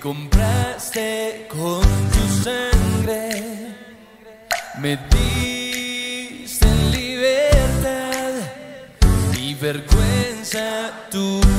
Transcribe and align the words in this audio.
compraste 0.00 1.46
con 1.50 1.82
tu 1.82 2.42
sangre, 2.42 3.74
me 4.78 4.98
diste 5.10 6.66
libertad 6.90 8.32
y 9.38 9.54
vergüenza 9.54 10.90
tu 11.10 11.49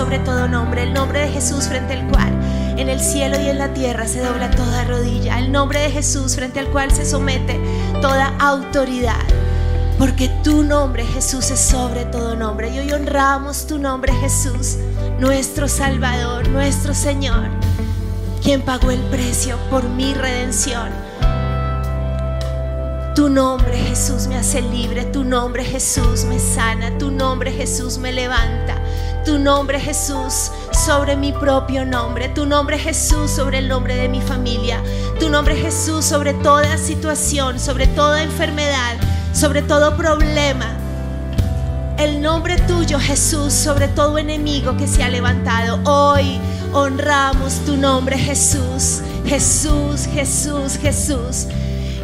sobre 0.00 0.18
todo 0.20 0.48
nombre, 0.48 0.84
el 0.84 0.94
nombre 0.94 1.20
de 1.20 1.28
Jesús 1.28 1.66
frente 1.68 1.92
al 1.92 2.08
cual 2.08 2.30
en 2.78 2.88
el 2.88 3.00
cielo 3.00 3.38
y 3.38 3.50
en 3.50 3.58
la 3.58 3.74
tierra 3.74 4.08
se 4.08 4.22
dobla 4.22 4.50
toda 4.50 4.84
rodilla, 4.84 5.38
el 5.38 5.52
nombre 5.52 5.78
de 5.80 5.90
Jesús 5.90 6.36
frente 6.36 6.58
al 6.58 6.68
cual 6.68 6.90
se 6.90 7.04
somete 7.04 7.60
toda 8.00 8.34
autoridad. 8.38 9.20
Porque 9.98 10.30
tu 10.42 10.64
nombre 10.64 11.04
Jesús 11.04 11.50
es 11.50 11.60
sobre 11.60 12.06
todo 12.06 12.34
nombre. 12.34 12.70
Y 12.70 12.78
hoy 12.78 12.92
honramos 12.92 13.66
tu 13.66 13.78
nombre 13.78 14.14
Jesús, 14.14 14.78
nuestro 15.18 15.68
Salvador, 15.68 16.48
nuestro 16.48 16.94
Señor, 16.94 17.50
quien 18.42 18.62
pagó 18.62 18.90
el 18.90 19.02
precio 19.10 19.58
por 19.68 19.86
mi 19.86 20.14
redención. 20.14 20.88
Tu 23.14 23.28
nombre 23.28 23.76
Jesús 23.76 24.28
me 24.28 24.38
hace 24.38 24.62
libre, 24.62 25.04
tu 25.04 25.24
nombre 25.24 25.62
Jesús 25.62 26.24
me 26.24 26.38
sana, 26.38 26.96
tu 26.96 27.10
nombre 27.10 27.52
Jesús 27.52 27.98
me 27.98 28.12
levanta. 28.12 28.79
Tu 29.24 29.38
nombre, 29.38 29.78
Jesús, 29.78 30.50
sobre 30.72 31.14
mi 31.14 31.32
propio 31.32 31.84
nombre. 31.84 32.28
Tu 32.30 32.46
nombre, 32.46 32.78
Jesús, 32.78 33.30
sobre 33.30 33.58
el 33.58 33.68
nombre 33.68 33.94
de 33.94 34.08
mi 34.08 34.20
familia. 34.20 34.82
Tu 35.18 35.28
nombre, 35.28 35.56
Jesús, 35.56 36.04
sobre 36.04 36.32
toda 36.34 36.78
situación, 36.78 37.60
sobre 37.60 37.86
toda 37.86 38.22
enfermedad, 38.22 38.96
sobre 39.34 39.60
todo 39.62 39.96
problema. 39.96 40.76
El 41.98 42.22
nombre 42.22 42.56
tuyo, 42.66 42.98
Jesús, 42.98 43.52
sobre 43.52 43.88
todo 43.88 44.16
enemigo 44.16 44.76
que 44.78 44.86
se 44.86 45.02
ha 45.02 45.08
levantado. 45.10 45.80
Hoy 45.84 46.40
honramos 46.72 47.60
tu 47.66 47.76
nombre, 47.76 48.16
Jesús. 48.16 49.02
Jesús, 49.26 50.06
Jesús, 50.06 50.78
Jesús. 50.80 51.46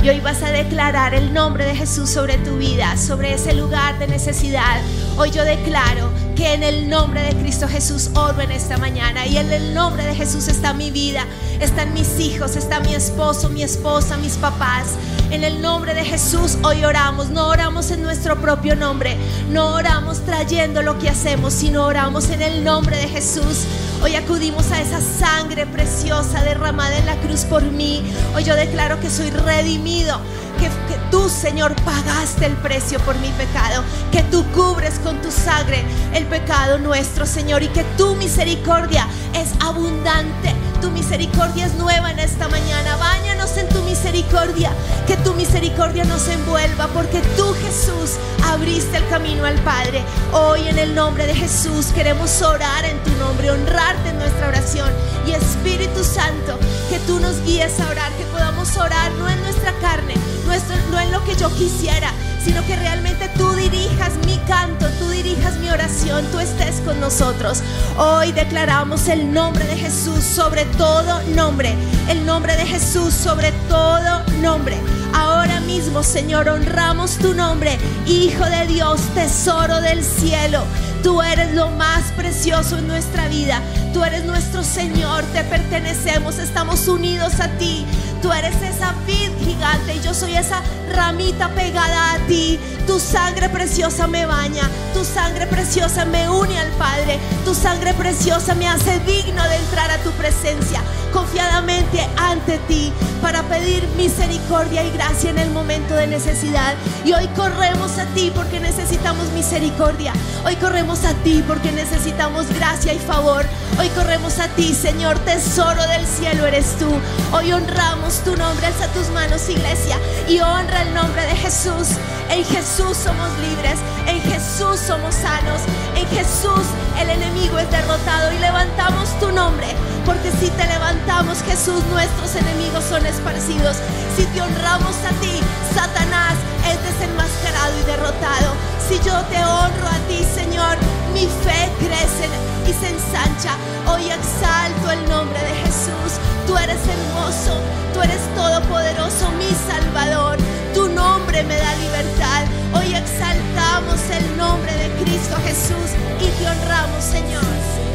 Y 0.03 0.09
hoy 0.11 0.21
vas 0.21 0.43
a 0.43 0.51
declarar 0.51 1.15
el 1.15 1.33
nombre 1.33 1.65
de 1.65 1.75
Jesús 1.75 2.11
sobre 2.11 2.37
tu 2.39 2.59
vida, 2.59 2.97
sobre 2.99 3.33
ese 3.33 3.55
lugar 3.55 3.99
de 3.99 4.07
necesidad. 4.07 4.83
Hoy 5.17 5.31
yo 5.31 5.45
declaro 5.45 6.11
que 6.37 6.53
en 6.53 6.63
el 6.63 6.89
nombre 6.89 7.23
de 7.23 7.35
Cristo 7.35 7.67
Jesús 7.67 8.11
oro 8.15 8.43
en 8.43 8.53
esta 8.53 8.77
mañana. 8.77 9.27
Y 9.27 9.39
en 9.39 9.51
el 9.51 9.75
nombre 9.75 10.05
de 10.05 10.15
Jesús 10.15 10.49
está 10.49 10.75
mi 10.75 10.91
vida, 10.91 11.27
están 11.61 11.95
mis 11.95 12.21
hijos, 12.21 12.57
está 12.57 12.79
mi 12.81 12.95
esposo, 12.95 13.49
mi 13.49 13.63
esposa, 13.63 14.17
mis 14.19 14.35
papás. 14.35 14.89
En 15.31 15.43
el 15.43 15.61
nombre 15.61 15.95
de 15.95 16.05
Jesús 16.05 16.59
hoy 16.63 16.85
oramos. 16.85 17.31
No 17.31 17.49
oramos 17.49 17.91
en 17.91 18.03
nuestro 18.03 18.37
propio 18.41 18.77
nombre. 18.77 19.17
No 19.51 19.75
oramos 19.75 20.25
trayendo 20.25 20.83
lo 20.83 20.99
que 20.99 21.09
hacemos, 21.09 21.55
sino 21.55 21.87
oramos 21.87 22.29
en 22.29 22.43
el 22.43 22.63
nombre 22.63 22.99
de 22.99 23.09
Jesús. 23.09 23.65
Hoy 24.03 24.15
acudimos 24.15 24.71
a 24.71 24.81
esa 24.81 25.01
sangre 25.01 25.67
preciosa 25.67 26.43
derramada 26.45 26.99
en 26.99 27.07
la 27.07 27.17
cruz 27.17 27.45
por 27.45 27.63
mí. 27.63 28.05
Hoy 28.35 28.45
yo 28.45 28.55
declaro 28.55 29.01
que 29.01 29.09
soy 29.09 29.31
redimido. 29.31 30.21
Que, 30.59 30.69
que 30.69 30.99
tú, 31.11 31.29
Señor, 31.29 31.75
pagaste 31.85 32.47
el 32.47 32.55
precio 32.55 32.99
por 33.01 33.17
mi 33.19 33.29
pecado. 33.31 33.83
Que 34.13 34.23
tú 34.25 34.45
cubres 34.53 34.99
con 35.01 35.21
tu 35.23 35.31
sangre 35.31 35.85
el 36.15 36.25
pecado 36.27 36.79
nuestro, 36.79 37.27
Señor. 37.27 37.63
Y 37.63 37.69
que 37.69 37.85
tu 37.97 38.15
misericordia 38.17 39.07
es 39.35 39.49
abundante. 39.61 40.55
Tu 40.81 40.91
misericordia 40.91 41.67
es 41.67 41.75
nueva 41.75 42.11
en 42.11 42.19
esta 42.19 42.49
mañana. 42.49 42.97
Báñanos 42.97 43.57
en 43.57 43.69
tu 43.69 43.83
misericordia. 43.83 44.71
Que 45.07 45.17
tu 45.19 45.35
misericordia 45.35 46.05
nos 46.05 46.29
envuelva. 46.29 46.89
Porque 46.89 47.21
tú, 47.37 47.55
Jesús, 47.55 48.17
abriste 48.45 48.97
el 48.97 49.09
camino 49.09 49.45
al 49.45 49.59
Padre. 49.61 50.03
Hoy 50.33 50.69
en 50.69 50.79
el 50.79 50.95
nombre 50.95 51.27
de 51.27 51.35
Jesús 51.35 51.87
queremos 51.95 52.43
orar 52.43 52.85
en 52.85 52.99
tu 53.05 53.11
nombre, 53.19 53.51
honrarte 53.51 54.11
en 54.11 54.19
nuestra 54.19 54.49
oración. 54.49 54.91
Y 55.27 55.33
Espíritu 55.33 56.05
Santo, 56.05 56.59
que 56.89 56.99
tú 57.01 57.19
nos 57.21 57.41
guíes 57.43 57.79
a 57.81 57.91
orar, 57.91 58.13
que 58.13 58.25
podamos 58.27 58.77
orar 58.77 59.11
no 59.13 59.29
en 59.29 59.43
nuestra 59.43 59.73
carne, 59.81 60.15
nuestro- 60.47 60.77
no 60.91 60.99
en 61.01 61.13
lo 61.13 61.23
que 61.25 61.37
yo 61.37 61.53
quisiera, 61.55 62.13
sino 62.45 62.65
que 62.67 62.77
realmente 62.77 63.29
tú 63.37 63.53
dirijas 63.55 64.13
mi 64.25 64.37
canto, 64.47 64.87
tú 64.99 65.09
dirijas 65.11 65.57
mi 65.59 65.69
oración, 65.69 66.25
tú 66.31 66.39
estés 66.39 66.77
con 66.85 67.01
nosotros. 67.01 67.59
Hoy 67.99 68.33
declaramos 68.33 69.09
el 69.09 69.33
nombre 69.33 69.65
de 69.67 69.77
Jesús 69.77 70.23
sobre 70.23 70.65
todo 70.77 71.21
nombre, 71.35 71.75
el 72.09 72.25
nombre 72.25 72.57
de 72.57 72.67
Jesús 72.67 73.13
sobre 73.13 73.53
todo 73.69 74.23
nombre. 74.41 74.77
Ahora 75.13 75.61
mismo, 75.61 76.03
Señor, 76.03 76.49
honramos 76.49 77.17
tu 77.19 77.35
nombre, 77.35 77.79
Hijo 78.07 78.45
de 78.45 78.67
Dios, 78.67 79.01
tesoro 79.15 79.81
del 79.81 80.05
cielo. 80.05 80.63
Tú 81.03 81.23
eres 81.23 81.55
lo 81.55 81.71
más 81.71 82.03
precioso 82.17 82.79
en 82.79 82.89
nuestra 82.89 83.29
vida. 83.29 83.61
Tú 83.93 84.05
eres 84.05 84.25
nuestro 84.25 84.63
Señor, 84.63 85.25
te 85.33 85.43
pertenecemos, 85.45 86.39
estamos 86.39 86.87
unidos 86.89 87.41
a 87.41 87.49
ti. 87.59 87.87
Tú 88.27 88.33
eres 88.33 88.61
esa 88.61 88.93
vid 89.07 89.31
gigante 89.39 89.95
y 89.95 90.01
yo 90.01 90.13
soy 90.13 90.35
esa 90.35 90.61
ramita 90.93 91.49
pegada 91.51 92.15
a 92.15 92.19
ti. 92.27 92.59
Tu 92.85 92.99
sangre 92.99 93.49
preciosa 93.49 94.09
me 94.09 94.27
baña, 94.27 94.69
tu 94.95 95.05
sangre 95.05 95.47
preciosa 95.47 96.05
me 96.05 96.29
une 96.29 96.59
al 96.59 96.73
Padre, 96.73 97.21
tu 97.45 97.55
sangre 97.55 97.95
preciosa 97.95 98.57
me 98.57 98.67
hace 98.67 98.99
digno 99.07 99.45
de 99.49 99.57
entrar 99.59 99.93
a 99.93 99.99
tu 99.99 100.11
presencia 100.11 100.83
confiadamente 101.17 102.07
ante 102.19 102.59
ti 102.69 102.93
para 103.23 103.43
pedir 103.45 103.89
misericordia 103.97 104.85
y 104.85 104.91
gracia 104.91 105.31
en 105.31 105.39
el 105.39 105.51
momento 105.51 105.95
de 105.95 106.07
necesidad. 106.07 106.75
Y 107.07 107.15
hoy 107.15 107.27
corremos 107.29 107.99
a 107.99 108.05
ti 108.15 108.31
porque 108.35 108.61
necesitamos 108.61 109.31
misericordia. 109.33 110.13
Hoy 110.45 110.57
corremos 110.57 111.07
a 111.07 111.15
ti 111.25 111.43
porque 111.49 111.73
necesitamos 111.73 112.47
gracia 112.53 112.93
y 112.93 112.99
favor. 112.99 113.47
Hoy 113.81 113.89
corremos 113.91 114.39
a 114.41 114.49
ti, 114.49 114.75
Señor, 114.75 115.19
tesoro 115.21 115.83
del 115.89 116.07
cielo 116.07 116.45
eres 116.45 116.77
tú. 116.79 116.89
Hoy 117.33 117.51
honramos 117.51 118.23
tu 118.23 118.37
nombre. 118.37 118.67
Alza 118.67 118.89
tus 118.89 119.09
manos, 119.09 119.49
iglesia, 119.49 119.97
y 120.29 120.41
honra 120.41 120.83
el 120.83 120.93
nombre 120.93 121.23
de 121.23 121.37
Jesús. 121.37 121.97
En 122.29 122.45
Jesús 122.45 122.97
somos 122.97 123.31
libres, 123.39 123.79
en 124.07 124.21
Jesús 124.21 124.81
somos 124.87 125.15
sanos, 125.15 125.63
en 125.95 126.07
Jesús 126.09 126.67
el 127.01 127.09
enemigo 127.09 127.59
es 127.59 127.71
derrotado 127.71 128.33
y 128.33 128.39
levantamos 128.39 129.09
tu 129.21 129.31
nombre. 129.31 129.69
Porque 130.07 130.31
si 130.39 130.49
te 130.51 130.65
levantamos, 130.67 131.43
Jesús, 131.43 131.83
nuestros 131.91 132.37
enemigos 132.37 132.85
son 132.85 133.05
esparcidos. 133.05 133.77
Si 134.17 134.25
te 134.27 134.41
honramos 134.41 134.95
a 135.03 135.11
ti, 135.21 135.43
Satanás 135.75 136.35
es 136.71 136.79
desenmascarado 136.81 137.75
y 137.81 137.85
derrotado. 137.91 138.55
Si 138.89 138.95
yo 139.03 139.19
te 139.27 139.37
honro 139.43 139.89
a 139.89 139.99
ti, 140.07 140.23
Señor, 140.33 140.79
mi 141.13 141.27
fe 141.27 141.73
crece 141.83 142.31
y 142.67 142.73
se 142.73 142.95
ensancha. 142.95 143.59
Hoy 143.91 144.07
exalto 144.07 144.93
el 144.93 145.09
nombre 145.09 145.41
de 145.41 145.55
Jesús. 145.67 146.23
Tú 146.47 146.57
eres 146.57 146.79
hermoso, 146.87 147.59
tú 147.93 148.01
eres 148.01 148.23
todopoderoso, 148.37 149.29
mi 149.33 149.51
Salvador. 149.67 150.39
Tu 150.73 150.89
nombre 150.89 151.43
me 151.43 151.57
da 151.57 151.75
libertad. 151.83 152.45
Hoy 152.75 152.95
exaltamos 152.95 153.99
el 154.15 154.37
nombre 154.37 154.73
de 154.73 154.89
Cristo 155.03 155.37
Jesús 155.45 155.91
y 156.21 156.29
te 156.39 156.49
honramos, 156.49 157.03
Señor. 157.03 157.86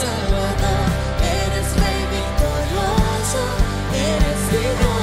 Salvador, 0.00 0.86
eres 1.20 1.68
Rey 1.74 2.00
victorioso, 2.14 3.42
eres 3.92 4.40
digno 4.52 4.97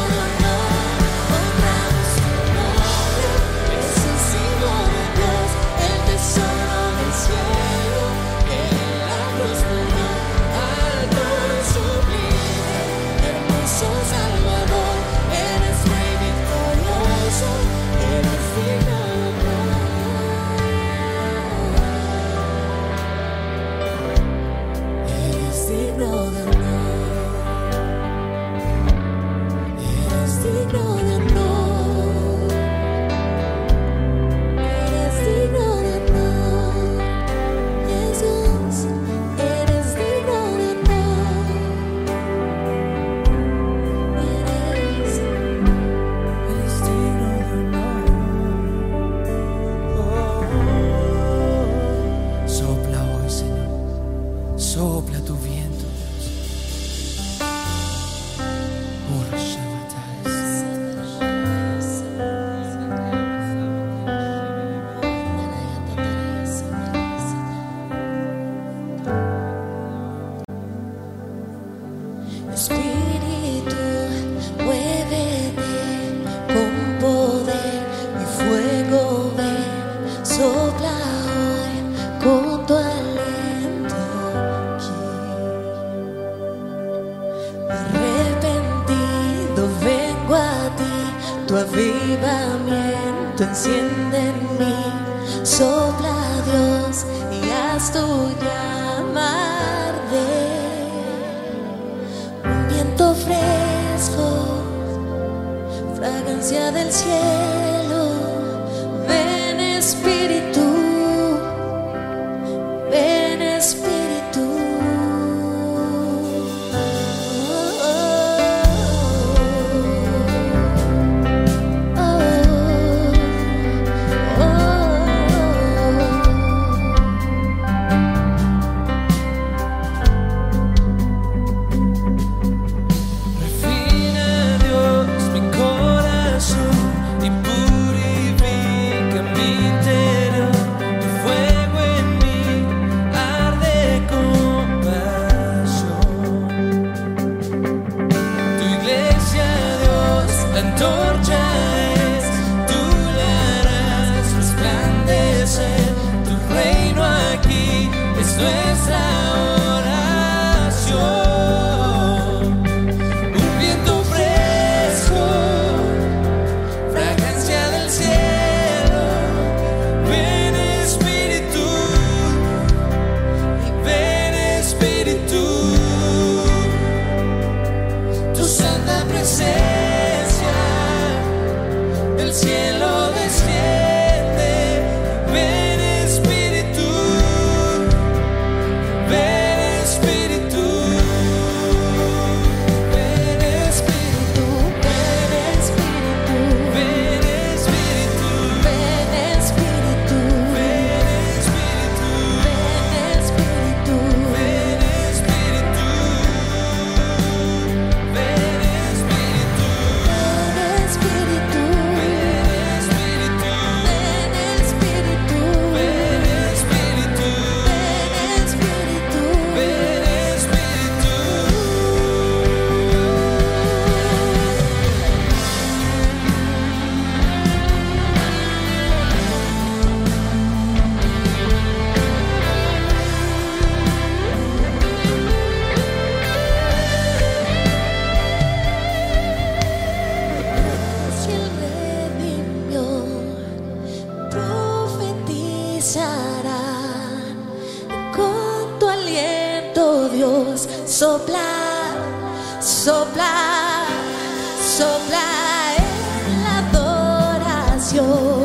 就 257.96 258.45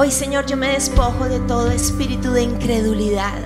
Hoy, 0.00 0.12
Señor, 0.12 0.46
yo 0.46 0.56
me 0.56 0.68
despojo 0.68 1.28
de 1.28 1.40
todo 1.40 1.72
espíritu 1.72 2.30
de 2.30 2.42
incredulidad, 2.42 3.36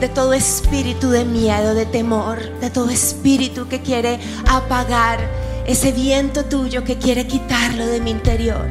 de 0.00 0.08
todo 0.08 0.32
espíritu 0.32 1.10
de 1.10 1.24
miedo, 1.24 1.76
de 1.76 1.86
temor, 1.86 2.40
de 2.58 2.70
todo 2.70 2.90
espíritu 2.90 3.68
que 3.68 3.82
quiere 3.82 4.18
apagar 4.48 5.20
ese 5.64 5.92
viento 5.92 6.44
tuyo 6.44 6.82
que 6.82 6.98
quiere 6.98 7.28
quitarlo 7.28 7.86
de 7.86 8.00
mi 8.00 8.10
interior. 8.10 8.66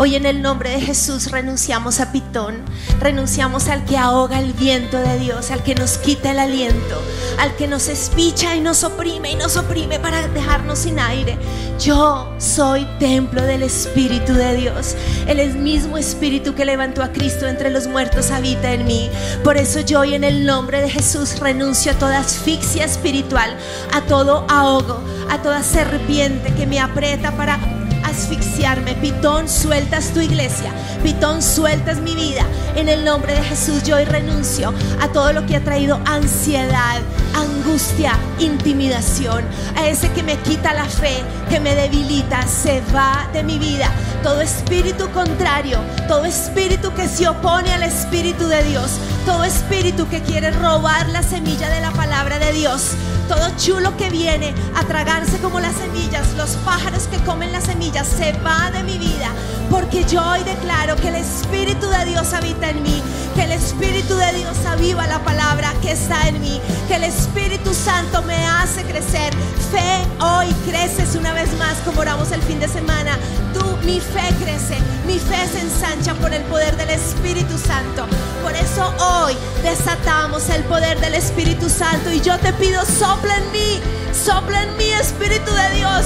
Hoy 0.00 0.14
en 0.14 0.26
el 0.26 0.42
nombre 0.42 0.70
de 0.70 0.80
Jesús 0.80 1.28
renunciamos 1.32 1.98
a 1.98 2.12
Pitón, 2.12 2.54
renunciamos 3.00 3.66
al 3.66 3.84
que 3.84 3.98
ahoga 3.98 4.38
el 4.38 4.52
viento 4.52 4.96
de 4.96 5.18
Dios, 5.18 5.50
al 5.50 5.64
que 5.64 5.74
nos 5.74 5.98
quita 5.98 6.30
el 6.30 6.38
aliento, 6.38 7.02
al 7.36 7.56
que 7.56 7.66
nos 7.66 7.88
espicha 7.88 8.54
y 8.54 8.60
nos 8.60 8.84
oprime 8.84 9.32
y 9.32 9.34
nos 9.34 9.56
oprime 9.56 9.98
para 9.98 10.28
dejarnos 10.28 10.78
sin 10.78 11.00
aire. 11.00 11.36
Yo 11.80 12.32
soy 12.38 12.86
templo 13.00 13.42
del 13.42 13.64
Espíritu 13.64 14.34
de 14.34 14.54
Dios. 14.54 14.94
El 15.26 15.56
mismo 15.56 15.98
Espíritu 15.98 16.54
que 16.54 16.64
levantó 16.64 17.02
a 17.02 17.10
Cristo 17.10 17.48
entre 17.48 17.70
los 17.70 17.88
muertos 17.88 18.30
habita 18.30 18.72
en 18.72 18.86
mí. 18.86 19.10
Por 19.42 19.56
eso 19.56 19.80
yo 19.80 19.98
hoy 19.98 20.14
en 20.14 20.22
el 20.22 20.46
nombre 20.46 20.80
de 20.80 20.90
Jesús 20.90 21.40
renuncio 21.40 21.90
a 21.90 21.98
toda 21.98 22.20
asfixia 22.20 22.84
espiritual, 22.84 23.56
a 23.92 24.02
todo 24.02 24.46
ahogo, 24.48 25.00
a 25.28 25.42
toda 25.42 25.64
serpiente 25.64 26.54
que 26.54 26.68
me 26.68 26.78
aprieta 26.78 27.32
para 27.36 27.77
asfixiarme. 28.18 28.94
Pitón, 28.96 29.48
sueltas 29.48 30.12
tu 30.12 30.20
iglesia. 30.20 30.72
Pitón, 31.02 31.40
sueltas 31.40 31.98
mi 31.98 32.14
vida. 32.14 32.44
En 32.74 32.88
el 32.88 33.04
nombre 33.04 33.34
de 33.34 33.42
Jesús 33.42 33.84
yo 33.84 33.96
hoy 33.96 34.04
renuncio 34.04 34.74
a 35.00 35.08
todo 35.08 35.32
lo 35.32 35.46
que 35.46 35.56
ha 35.56 35.64
traído 35.64 36.00
ansiedad, 36.04 37.00
angustia, 37.34 38.18
intimidación. 38.40 39.44
A 39.76 39.86
ese 39.86 40.10
que 40.10 40.22
me 40.22 40.36
quita 40.38 40.74
la 40.74 40.84
fe, 40.84 41.22
que 41.48 41.60
me 41.60 41.74
debilita, 41.74 42.46
se 42.46 42.82
va 42.94 43.28
de 43.32 43.44
mi 43.44 43.58
vida. 43.58 43.90
Todo 44.22 44.40
espíritu 44.40 45.08
contrario, 45.12 45.78
todo 46.08 46.24
espíritu 46.24 46.92
que 46.94 47.08
se 47.08 47.28
opone 47.28 47.72
al 47.72 47.84
Espíritu 47.84 48.48
de 48.48 48.62
Dios, 48.64 48.98
todo 49.24 49.44
espíritu 49.44 50.08
que 50.08 50.20
quiere 50.22 50.50
robar 50.50 51.08
la 51.08 51.22
semilla 51.22 51.68
de 51.68 51.80
la 51.80 51.92
palabra 51.92 52.38
de 52.38 52.52
Dios, 52.52 52.92
todo 53.28 53.50
chulo 53.58 53.96
que 53.96 54.08
viene 54.08 54.54
a 54.74 54.84
tragarse 54.84 55.38
como 55.38 55.60
las 55.60 55.76
semillas, 55.76 56.32
los 56.36 56.56
pájaros 56.64 57.06
que 57.08 57.18
comen 57.18 57.52
las 57.52 57.64
semillas, 57.64 58.06
se 58.06 58.32
va 58.40 58.70
de 58.70 58.82
mi 58.82 58.98
vida. 58.98 59.30
Porque 59.70 60.04
yo 60.04 60.26
hoy 60.26 60.42
declaro 60.44 60.96
que 60.96 61.08
el 61.08 61.16
Espíritu 61.16 61.88
de 61.88 62.06
Dios 62.06 62.32
habita 62.32 62.70
en 62.70 62.82
mí, 62.82 63.02
que 63.34 63.44
el 63.44 63.52
Espíritu 63.52 64.16
de 64.16 64.32
Dios 64.32 64.56
aviva 64.66 65.06
la 65.06 65.18
palabra 65.18 65.47
que 65.88 65.94
está 65.94 66.28
en 66.28 66.38
mí, 66.42 66.60
que 66.86 66.96
el 66.96 67.04
Espíritu 67.04 67.72
Santo 67.72 68.20
me 68.24 68.36
hace 68.46 68.82
crecer. 68.82 69.32
Fe 69.72 70.06
hoy 70.22 70.48
creces 70.68 71.14
una 71.14 71.32
vez 71.32 71.50
más 71.56 71.76
como 71.82 72.02
oramos 72.02 72.30
el 72.30 72.42
fin 72.42 72.60
de 72.60 72.68
semana. 72.68 73.18
Tú, 73.54 73.64
mi 73.86 73.98
fe 73.98 74.28
crece, 74.38 74.76
mi 75.06 75.18
fe 75.18 75.48
se 75.50 75.60
ensancha 75.60 76.12
por 76.16 76.34
el 76.34 76.42
poder 76.42 76.76
del 76.76 76.90
Espíritu 76.90 77.56
Santo. 77.56 78.06
Por 78.42 78.52
eso 78.54 78.94
hoy 78.98 79.34
desatamos 79.62 80.50
el 80.50 80.62
poder 80.64 81.00
del 81.00 81.14
Espíritu 81.14 81.70
Santo 81.70 82.12
y 82.12 82.20
yo 82.20 82.38
te 82.38 82.52
pido, 82.52 82.84
sopla 82.84 83.38
en 83.38 83.50
mí, 83.52 83.80
sopla 84.12 84.64
en 84.64 84.76
mí, 84.76 84.90
Espíritu 84.90 85.50
de 85.50 85.76
Dios. 85.76 86.04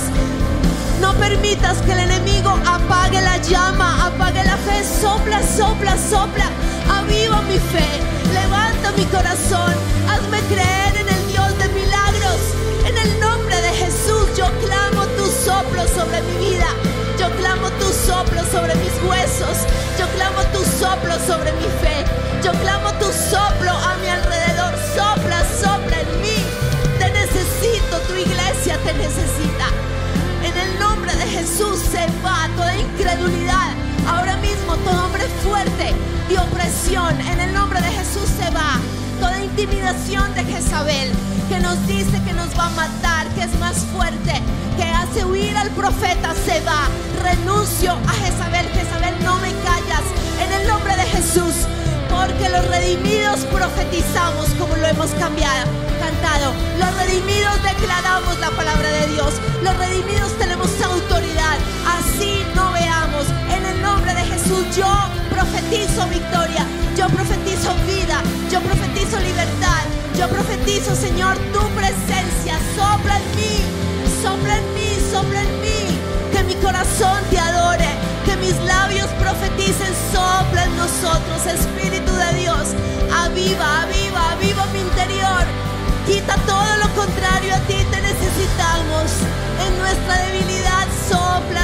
No 1.00 1.12
permitas 1.14 1.78
que 1.78 1.90
el 1.90 1.98
enemigo 1.98 2.50
apague 2.64 3.20
la 3.20 3.36
llama, 3.38 4.06
apague 4.06 4.44
la 4.44 4.56
fe. 4.58 4.84
Sopla, 4.84 5.40
sopla, 5.42 5.96
sopla. 5.98 6.44
Aviva 6.88 7.42
mi 7.42 7.58
fe. 7.58 8.21
Mi 8.96 9.04
corazón. 9.06 9.72
Hazme 10.08 10.40
creer 10.52 10.96
en 10.96 11.08
el 11.08 11.26
Dios 11.28 11.58
de 11.58 11.68
milagros. 11.68 12.40
En 12.84 12.96
el 12.98 13.20
nombre 13.20 13.56
de 13.62 13.70
Jesús 13.70 14.26
yo 14.36 14.46
clamo 14.64 15.06
tu 15.16 15.24
soplo 15.26 15.86
sobre 15.88 16.20
mi 16.22 16.50
vida. 16.50 16.66
Yo 17.18 17.30
clamo 17.36 17.70
tu 17.80 17.86
soplo 17.86 18.42
sobre 18.50 18.74
mis 18.76 18.92
huesos. 19.08 19.64
Yo 19.98 20.06
clamo 20.16 20.42
tu 20.52 20.62
soplo 20.78 21.14
sobre 21.26 21.52
mi 21.52 21.68
fe. 21.80 22.04
Yo 22.44 22.52
clamo 22.60 22.92
tu 22.94 23.06
soplo 23.06 23.70
a 23.70 23.96
mi 24.02 24.08
alrededor. 24.08 24.74
Sopla, 24.94 25.40
sopla 25.60 26.00
en 26.00 26.20
mí. 26.20 26.38
Te 26.98 27.10
necesito, 27.10 27.96
tu 28.08 28.14
iglesia 28.14 28.76
te 28.84 28.92
necesita. 28.92 29.66
En 30.44 30.56
el 30.56 30.78
nombre 30.78 31.14
de 31.14 31.26
Jesús 31.26 31.78
se 31.90 32.06
va 32.22 32.48
toda 32.56 32.76
incredulidad. 32.76 33.91
Ahora 34.08 34.36
mismo 34.38 34.76
todo 34.76 35.04
hombre 35.06 35.24
fuerte 35.44 35.94
de 36.28 36.38
opresión. 36.38 37.20
En 37.20 37.40
el 37.40 37.52
nombre 37.52 37.80
de 37.80 37.88
Jesús 37.88 38.28
se 38.38 38.50
va. 38.50 38.80
Toda 39.20 39.42
intimidación 39.42 40.34
de 40.34 40.44
Jezabel 40.44 41.12
que 41.48 41.60
nos 41.60 41.86
dice 41.86 42.20
que 42.24 42.32
nos 42.32 42.48
va 42.58 42.66
a 42.66 42.70
matar, 42.70 43.28
que 43.34 43.42
es 43.42 43.58
más 43.60 43.76
fuerte, 43.94 44.32
que 44.76 44.84
hace 44.84 45.24
huir 45.24 45.56
al 45.56 45.70
profeta, 45.70 46.34
se 46.46 46.60
va. 46.62 46.88
Renuncio 47.22 47.92
a 47.92 48.12
Jezabel. 48.12 48.66
Jezabel, 48.68 49.14
no 49.22 49.36
me 49.38 49.52
callas. 49.62 50.04
En 50.42 50.52
el 50.60 50.68
nombre 50.68 50.96
de 50.96 51.02
Jesús. 51.02 51.54
Porque 52.10 52.48
los 52.50 52.66
redimidos 52.68 53.40
profetizamos 53.46 54.46
como 54.58 54.76
lo 54.76 54.86
hemos 54.86 55.10
cambiado, 55.12 55.64
cantado. 55.98 56.52
Los 56.78 56.94
redimidos 56.96 57.62
declaramos 57.62 58.38
la 58.38 58.50
palabra 58.50 58.90
de 58.90 59.06
Dios. 59.08 59.32
Los 59.62 59.76
redimidos 59.78 60.38
tenemos 60.38 60.68
autoridad. 60.82 61.56
Así 61.86 62.44
no 62.54 62.71
nombre 63.82 64.14
de 64.14 64.22
Jesús 64.22 64.64
yo 64.76 64.90
profetizo 65.28 66.06
victoria. 66.08 66.64
Yo 66.96 67.08
profetizo 67.08 67.74
vida. 67.86 68.22
Yo 68.50 68.60
profetizo 68.60 69.18
libertad. 69.20 69.82
Yo 70.18 70.28
profetizo, 70.28 70.94
Señor, 70.94 71.36
tu 71.52 71.62
presencia. 71.74 72.58
Sopla 72.76 73.18
en 73.18 73.36
mí. 73.36 73.56
Sopla 74.22 74.58
en 74.58 74.74
mí. 74.74 74.90
Sopla 75.12 75.42
en 75.42 75.60
mí. 75.60 75.98
Que 76.32 76.42
mi 76.44 76.54
corazón 76.56 77.18
te 77.30 77.38
adore. 77.38 77.88
Que 78.24 78.36
mis 78.36 78.56
labios 78.64 79.08
profeticen. 79.20 79.92
Sopla 80.12 80.64
en 80.64 80.76
nosotros, 80.76 81.46
Espíritu 81.46 82.12
de 82.12 82.40
Dios. 82.40 82.74
Aviva, 83.24 83.82
aviva, 83.82 84.32
aviva 84.32 84.66
mi 84.72 84.80
interior. 84.80 85.44
Quita 86.06 86.34
todo 86.46 86.76
lo 86.82 86.88
contrario 86.94 87.54
a 87.54 87.60
ti, 87.60 87.78
te 87.90 88.00
necesitamos. 88.00 89.06
En 89.64 89.78
nuestra 89.78 90.14
debilidad, 90.26 90.86
sopla, 91.08 91.61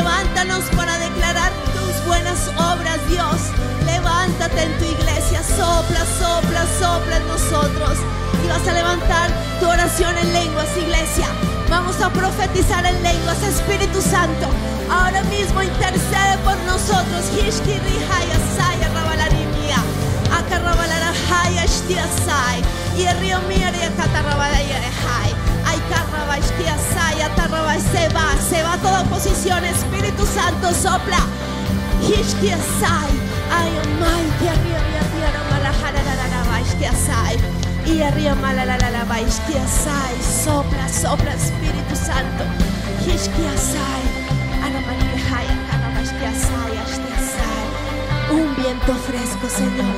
levántanos 0.00 0.64
para 0.76 0.96
declarar 0.98 1.52
tus 1.76 2.06
buenas 2.06 2.48
obras, 2.56 2.98
Dios. 3.08 3.36
Levántate 3.84 4.62
en 4.62 4.78
tu 4.78 4.84
iglesia, 4.84 5.42
sopla, 5.42 6.02
sopla, 6.18 6.62
sopla 6.80 7.16
en 7.18 7.28
nosotros. 7.28 7.98
Y 8.42 8.48
vas 8.48 8.66
a 8.66 8.72
levantar 8.72 9.28
tu 9.60 9.68
oración 9.68 10.16
en 10.16 10.32
lenguas, 10.32 10.68
iglesia. 10.74 11.26
Vamos 11.68 12.00
a 12.00 12.08
profetizar 12.10 12.86
en 12.86 13.02
lenguas, 13.02 13.42
Espíritu 13.42 14.00
Santo. 14.00 14.46
Ahora 14.90 15.22
mismo 15.24 15.62
intercede 15.62 16.34
por 16.44 16.56
nosotros. 16.64 17.22
Y 17.36 17.40
el 17.40 17.52
río 17.60 17.80
karraba 18.72 19.16
shtia 21.66 22.06
sai. 22.24 22.62
Atarraba 24.00 24.48
se 27.80 28.08
va. 28.14 28.36
Se 28.48 28.62
va 28.62 28.76
toda 28.78 29.02
oposición. 29.02 29.64
Espíritu 29.64 30.24
Santo 30.26 30.72
sopla. 30.74 31.18
Sopla, 40.44 40.88
sopla 40.88 41.34
Espíritu 41.34 41.96
Santo. 41.96 42.44
Un 48.30 48.54
viento 48.54 48.94
fresco, 48.94 49.48
Señor, 49.48 49.94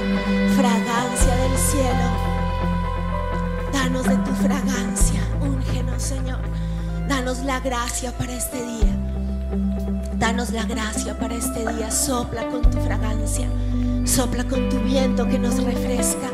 fragancia 0.57 1.37
del 1.37 1.59
cielo. 1.59 2.33
Danos 3.73 4.05
de 4.05 4.17
tu 4.17 4.35
fragancia, 4.37 5.21
Señor. 5.99 6.41
Danos 7.09 7.41
la 7.41 7.61
gracia 7.61 8.13
para 8.13 8.33
este 8.33 8.59
día. 8.65 8.97
Danos 10.19 10.51
la 10.51 10.65
gracia 10.65 11.19
para 11.19 11.35
este 11.35 11.61
día. 11.73 11.91
Sopla 11.91 12.47
con 12.49 12.63
tu 12.63 12.79
fragancia. 12.81 13.49
Sopla 14.05 14.45
con 14.45 14.69
tu 14.69 14.79
viento 14.81 15.27
que 15.27 15.39
nos 15.39 15.63
refresca. 15.63 16.29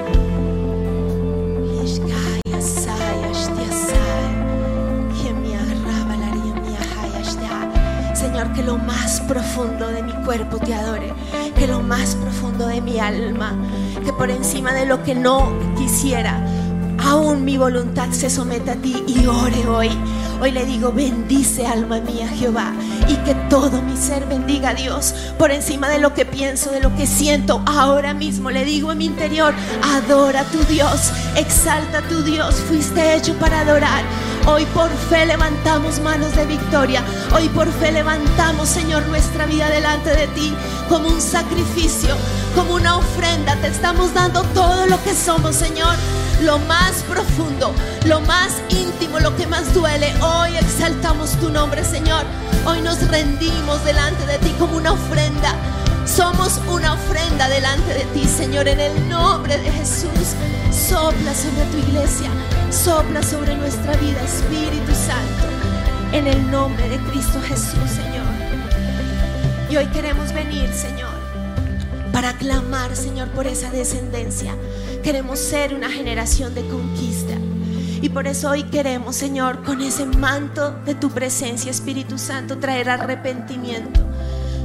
Señor, 8.15 8.53
que 8.53 8.63
lo 8.63 8.79
más 8.79 9.21
profundo 9.23 9.89
de 9.89 10.03
mi 10.03 10.13
cuerpo 10.25 10.59
te 10.59 10.75
adore, 10.75 11.13
que 11.57 11.67
lo 11.67 11.81
más 11.81 12.15
profundo 12.17 12.67
de 12.67 12.81
mi 12.81 12.99
alma, 12.99 13.57
que 14.05 14.13
por 14.13 14.31
encima 14.31 14.73
de 14.75 14.87
lo 14.87 15.03
que 15.03 15.15
no 15.15 15.53
quisiera, 15.77 16.45
aún 17.05 17.45
mi 17.45 17.57
voluntad 17.57 18.11
se 18.11 18.31
somete 18.31 18.71
a 18.71 18.77
ti 18.77 19.03
y 19.07 19.27
ore 19.27 19.67
hoy. 19.67 19.91
Hoy 20.41 20.53
le 20.53 20.65
digo, 20.65 20.93
bendice 20.93 21.67
alma 21.67 22.01
mía 22.01 22.29
Jehová 22.29 22.73
y 23.09 23.17
que 23.25 23.35
todo 23.51 23.83
mi 23.83 23.97
ser 23.97 24.25
bendiga 24.27 24.71
a 24.71 24.75
Dios 24.75 25.13
por 25.37 25.51
encima 25.51 25.89
de 25.89 25.99
lo 25.99 26.15
que 26.15 26.25
pienso, 26.25 26.71
de 26.71 26.81
lo 26.81 26.95
que 26.95 27.09
siento. 27.09 27.61
Ahora 27.67 28.15
mismo 28.15 28.51
le 28.51 28.65
digo 28.65 28.93
en 28.93 28.99
mi 28.99 29.07
interior, 29.07 29.53
adora 29.83 30.41
a 30.43 30.45
tu 30.45 30.59
Dios, 30.65 31.11
exalta 31.37 31.99
a 31.99 32.09
tu 32.09 32.23
Dios, 32.23 32.55
fuiste 32.69 33.17
hecho 33.17 33.35
para 33.35 33.61
adorar. 33.61 34.05
Hoy 34.47 34.65
por 34.67 34.91
fe 35.11 35.27
levantamos 35.27 36.01
manos 36.01 36.35
de 36.37 36.47
victoria. 36.47 37.03
Hoy 37.35 37.49
por 37.49 37.71
fe 37.71 37.91
levantamos, 37.91 38.69
Señor, 38.69 39.07
nuestra 39.09 39.45
vida 39.45 39.69
delante 39.69 40.11
de 40.11 40.27
ti 40.29 40.55
como 40.89 41.09
un 41.09 41.21
sacrificio, 41.21 42.15
como 42.55 42.75
una 42.75 42.97
ofrenda. 42.97 43.57
Te 43.57 43.67
estamos 43.67 44.15
dando 44.15 44.43
todo 44.55 44.87
lo 44.87 45.03
que 45.03 45.15
somos, 45.15 45.57
Señor. 45.57 45.95
Lo 46.43 46.59
más 46.61 47.03
profundo, 47.09 47.75
lo 48.07 48.21
más 48.21 48.63
íntimo, 48.69 49.19
lo 49.19 49.35
que 49.37 49.47
más 49.47 49.75
duele. 49.75 50.15
Hoy 50.23 50.57
exaltamos 50.57 51.33
tu 51.33 51.51
nombre, 51.51 51.85
Señor. 51.85 52.25
Hoy 52.65 52.81
nos 52.81 53.07
rendimos 53.09 53.85
delante 53.85 54.25
de 54.27 54.39
ti 54.39 54.55
como 54.59 54.77
una 54.77 54.93
ofrenda. 54.93 55.55
Somos 56.07 56.61
una 56.69 56.95
ofrenda 56.95 57.49
delante 57.49 57.93
de 57.93 58.05
ti, 58.15 58.25
Señor, 58.25 58.69
en 58.69 58.79
el 58.79 59.09
nombre 59.09 59.59
de 59.59 59.71
Jesús. 59.71 60.37
Sopla 60.71 61.35
sobre 61.35 61.65
tu 61.73 61.79
iglesia, 61.79 62.31
sopla 62.71 63.23
sobre 63.23 63.57
nuestra 63.57 63.95
vida, 63.97 64.23
Espíritu 64.23 64.93
Santo, 64.95 65.49
en 66.13 66.27
el 66.29 66.51
nombre 66.51 66.89
de 66.89 66.99
Cristo 67.11 67.41
Jesús, 67.43 67.91
Señor. 67.91 68.27
Y 69.69 69.77
hoy 69.77 69.87
queremos 69.89 70.33
venir, 70.33 70.73
Señor, 70.73 71.18
para 72.13 72.33
clamar, 72.35 72.97
Señor, 72.97 73.29
por 73.29 73.47
esa 73.47 73.71
descendencia. 73.71 74.55
Queremos 75.03 75.39
ser 75.39 75.75
una 75.75 75.91
generación 75.91 76.55
de 76.55 76.67
conquista. 76.69 77.35
Y 78.01 78.11
por 78.11 78.27
eso 78.27 78.51
hoy 78.51 78.65
queremos, 78.65 79.17
Señor, 79.17 79.65
con 79.65 79.81
ese 79.81 80.07
manto 80.07 80.73
de 80.85 80.95
tu 80.95 81.11
presencia, 81.11 81.71
Espíritu 81.71 82.19
Santo, 82.19 82.59
traer 82.59 82.91
arrepentimiento. 82.91 84.01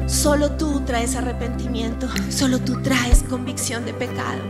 Solo 0.06 0.52
tú 0.52 0.82
traes 0.82 1.16
arrepentimiento, 1.16 2.08
solo 2.30 2.60
tú 2.60 2.82
traes 2.82 3.24
convicción 3.24 3.86
de 3.86 3.94
pecado. 3.94 4.42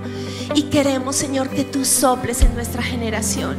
Y 0.56 0.64
queremos, 0.64 1.16
Señor, 1.16 1.50
que 1.50 1.64
tú 1.64 1.86
soples 1.86 2.42
en 2.42 2.54
nuestra 2.56 2.84
generación, 2.84 3.56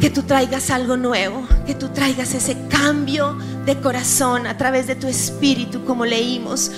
que 0.00 0.10
tú 0.10 0.22
traigas 0.22 0.70
algo 0.70 0.96
nuevo, 0.96 1.46
que 1.66 1.74
tú 1.74 1.90
traigas 1.90 2.34
ese 2.34 2.56
cambio 2.68 3.36
de 3.66 3.78
corazón 3.78 4.46
a 4.46 4.56
través 4.56 4.86
de 4.86 4.96
tu 4.96 5.06
espíritu, 5.06 5.84
como 5.84 6.04
leímos 6.04 6.72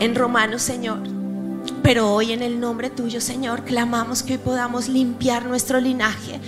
en 0.00 0.14
Romanos, 0.14 0.62
Señor. 0.62 0.98
Pero 1.82 2.12
hoy 2.12 2.32
en 2.32 2.42
el 2.42 2.58
nombre 2.58 2.90
tuyo, 2.90 3.20
Señor, 3.20 3.64
clamamos 3.64 4.22
que 4.22 4.32
hoy 4.32 4.38
podamos 4.38 4.88
limpiar 4.88 5.46
nuestro 5.46 5.78
linaje, 5.78 6.40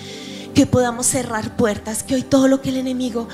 que 0.55 0.67
podamos 0.67 1.07
cerrar 1.07 1.57
puertas, 1.57 2.03
que 2.03 2.17
hoy 2.17 2.23
todo 2.23 2.49
lo 2.49 2.61
que 2.61 2.71
el 2.71 2.79
enemigo 2.79 3.29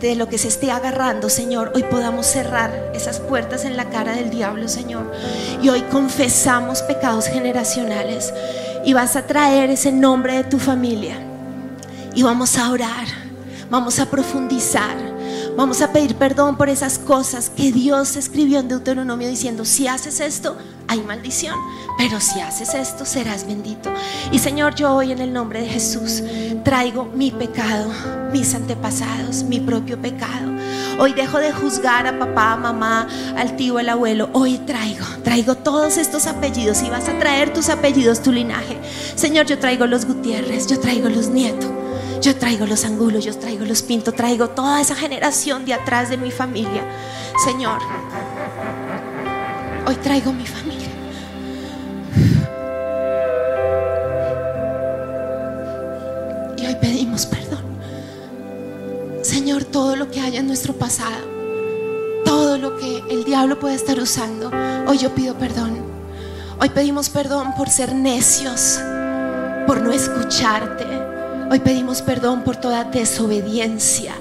de 0.00 0.16
lo 0.16 0.28
que 0.28 0.36
se 0.36 0.48
esté 0.48 0.70
agarrando, 0.70 1.28
Señor, 1.28 1.72
hoy 1.74 1.84
podamos 1.84 2.26
cerrar 2.26 2.92
esas 2.94 3.20
puertas 3.20 3.64
en 3.64 3.76
la 3.76 3.88
cara 3.88 4.14
del 4.14 4.30
diablo, 4.30 4.68
Señor. 4.68 5.12
Y 5.62 5.68
hoy 5.68 5.82
confesamos 5.82 6.82
pecados 6.82 7.26
generacionales 7.26 8.32
y 8.84 8.92
vas 8.94 9.16
a 9.16 9.26
traer 9.26 9.70
ese 9.70 9.92
nombre 9.92 10.34
de 10.34 10.44
tu 10.44 10.58
familia 10.58 11.16
y 12.14 12.22
vamos 12.22 12.58
a 12.58 12.70
orar, 12.70 13.06
vamos 13.70 13.98
a 14.00 14.06
profundizar, 14.06 14.96
vamos 15.56 15.82
a 15.82 15.92
pedir 15.92 16.16
perdón 16.16 16.56
por 16.56 16.68
esas 16.68 16.98
cosas 16.98 17.50
que 17.50 17.72
Dios 17.72 18.16
escribió 18.16 18.60
en 18.60 18.68
Deuteronomio 18.68 19.28
diciendo, 19.28 19.64
si 19.64 19.88
haces 19.88 20.20
esto, 20.20 20.56
hay 20.88 21.00
maldición, 21.00 21.56
pero 21.96 22.20
si 22.20 22.40
haces 22.40 22.74
esto, 22.74 23.04
serás 23.04 23.46
bendito. 23.46 23.90
Y 24.30 24.38
Señor, 24.38 24.74
yo 24.74 24.94
hoy 24.94 25.12
en 25.12 25.20
el 25.20 25.32
nombre 25.32 25.60
de 25.60 25.68
Jesús 25.68 26.22
traigo 26.64 27.04
mi 27.04 27.30
pecado, 27.30 27.90
mis 28.32 28.54
antepasados, 28.54 29.44
mi 29.44 29.60
propio 29.60 30.00
pecado. 30.00 30.52
Hoy 30.98 31.14
dejo 31.14 31.38
de 31.38 31.52
juzgar 31.52 32.06
a 32.06 32.18
papá, 32.18 32.52
a 32.52 32.56
mamá, 32.56 33.08
al 33.36 33.56
tío, 33.56 33.78
al 33.78 33.88
abuelo. 33.88 34.28
Hoy 34.34 34.58
traigo, 34.58 35.06
traigo 35.24 35.54
todos 35.54 35.96
estos 35.96 36.26
apellidos 36.26 36.82
y 36.82 36.90
vas 36.90 37.08
a 37.08 37.18
traer 37.18 37.52
tus 37.52 37.70
apellidos, 37.70 38.22
tu 38.22 38.30
linaje. 38.30 38.78
Señor, 39.14 39.46
yo 39.46 39.58
traigo 39.58 39.86
los 39.86 40.04
Gutiérrez, 40.04 40.66
yo 40.66 40.78
traigo 40.78 41.08
los 41.08 41.28
Nieto. 41.28 41.82
Yo 42.22 42.36
traigo 42.36 42.66
los 42.66 42.84
angulos, 42.84 43.24
yo 43.24 43.36
traigo 43.36 43.64
los 43.64 43.82
pinto, 43.82 44.12
traigo 44.12 44.50
toda 44.50 44.80
esa 44.80 44.94
generación 44.94 45.41
de 45.42 45.74
atrás 45.74 46.08
de 46.08 46.16
mi 46.16 46.30
familia. 46.30 46.84
Señor, 47.44 47.80
hoy 49.84 49.96
traigo 49.96 50.32
mi 50.32 50.46
familia. 50.46 50.88
Y 56.56 56.64
hoy 56.66 56.76
pedimos 56.80 57.26
perdón. 57.26 57.64
Señor, 59.22 59.64
todo 59.64 59.96
lo 59.96 60.08
que 60.12 60.20
haya 60.20 60.38
en 60.38 60.46
nuestro 60.46 60.74
pasado, 60.74 61.26
todo 62.24 62.56
lo 62.56 62.76
que 62.76 63.02
el 63.10 63.24
diablo 63.24 63.58
puede 63.58 63.74
estar 63.74 63.98
usando, 63.98 64.48
hoy 64.86 64.98
yo 64.98 65.12
pido 65.12 65.34
perdón. 65.34 65.76
Hoy 66.60 66.68
pedimos 66.68 67.08
perdón 67.08 67.52
por 67.56 67.68
ser 67.68 67.92
necios, 67.92 68.78
por 69.66 69.80
no 69.80 69.90
escucharte. 69.90 70.86
Hoy 71.50 71.58
pedimos 71.58 72.00
perdón 72.00 72.44
por 72.44 72.56
toda 72.56 72.84
desobediencia, 72.84 74.14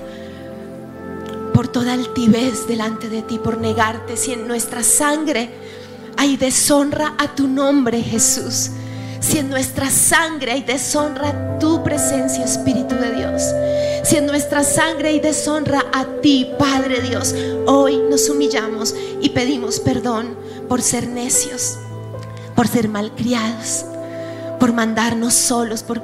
por 1.62 1.68
toda 1.68 1.94
altivez 1.94 2.66
delante 2.66 3.08
de 3.08 3.22
ti, 3.22 3.38
por 3.38 3.60
negarte 3.60 4.18
si 4.18 4.34
en 4.34 4.48
nuestra 4.48 4.82
sangre 4.82 5.52
hay 6.18 6.36
deshonra 6.36 7.14
a 7.20 7.36
tu 7.36 7.48
nombre, 7.48 8.02
Jesús. 8.02 8.72
Si 9.20 9.38
en 9.38 9.52
nuestra 9.52 9.92
sangre 9.92 10.54
hay 10.54 10.64
deshonra 10.64 11.30
a 11.30 11.60
tu 11.60 11.84
presencia, 11.84 12.46
Espíritu 12.46 12.96
de 12.96 13.12
Dios. 13.12 13.44
Si 14.04 14.16
en 14.16 14.26
nuestra 14.26 14.64
sangre 14.64 15.10
hay 15.10 15.20
deshonra 15.20 15.86
a 15.94 16.04
ti, 16.24 16.50
Padre 16.58 17.00
Dios. 17.00 17.36
Hoy 17.68 18.02
nos 18.10 18.28
humillamos 18.28 18.96
y 19.22 19.30
pedimos 19.30 19.80
perdón 19.80 20.36
por 20.68 20.82
ser 20.82 21.08
necios, 21.08 21.78
por 22.56 22.68
ser 22.68 22.90
malcriados, 22.90 23.86
por 24.60 24.74
mandarnos 24.74 25.36
solos, 25.36 25.84
por, 25.84 26.02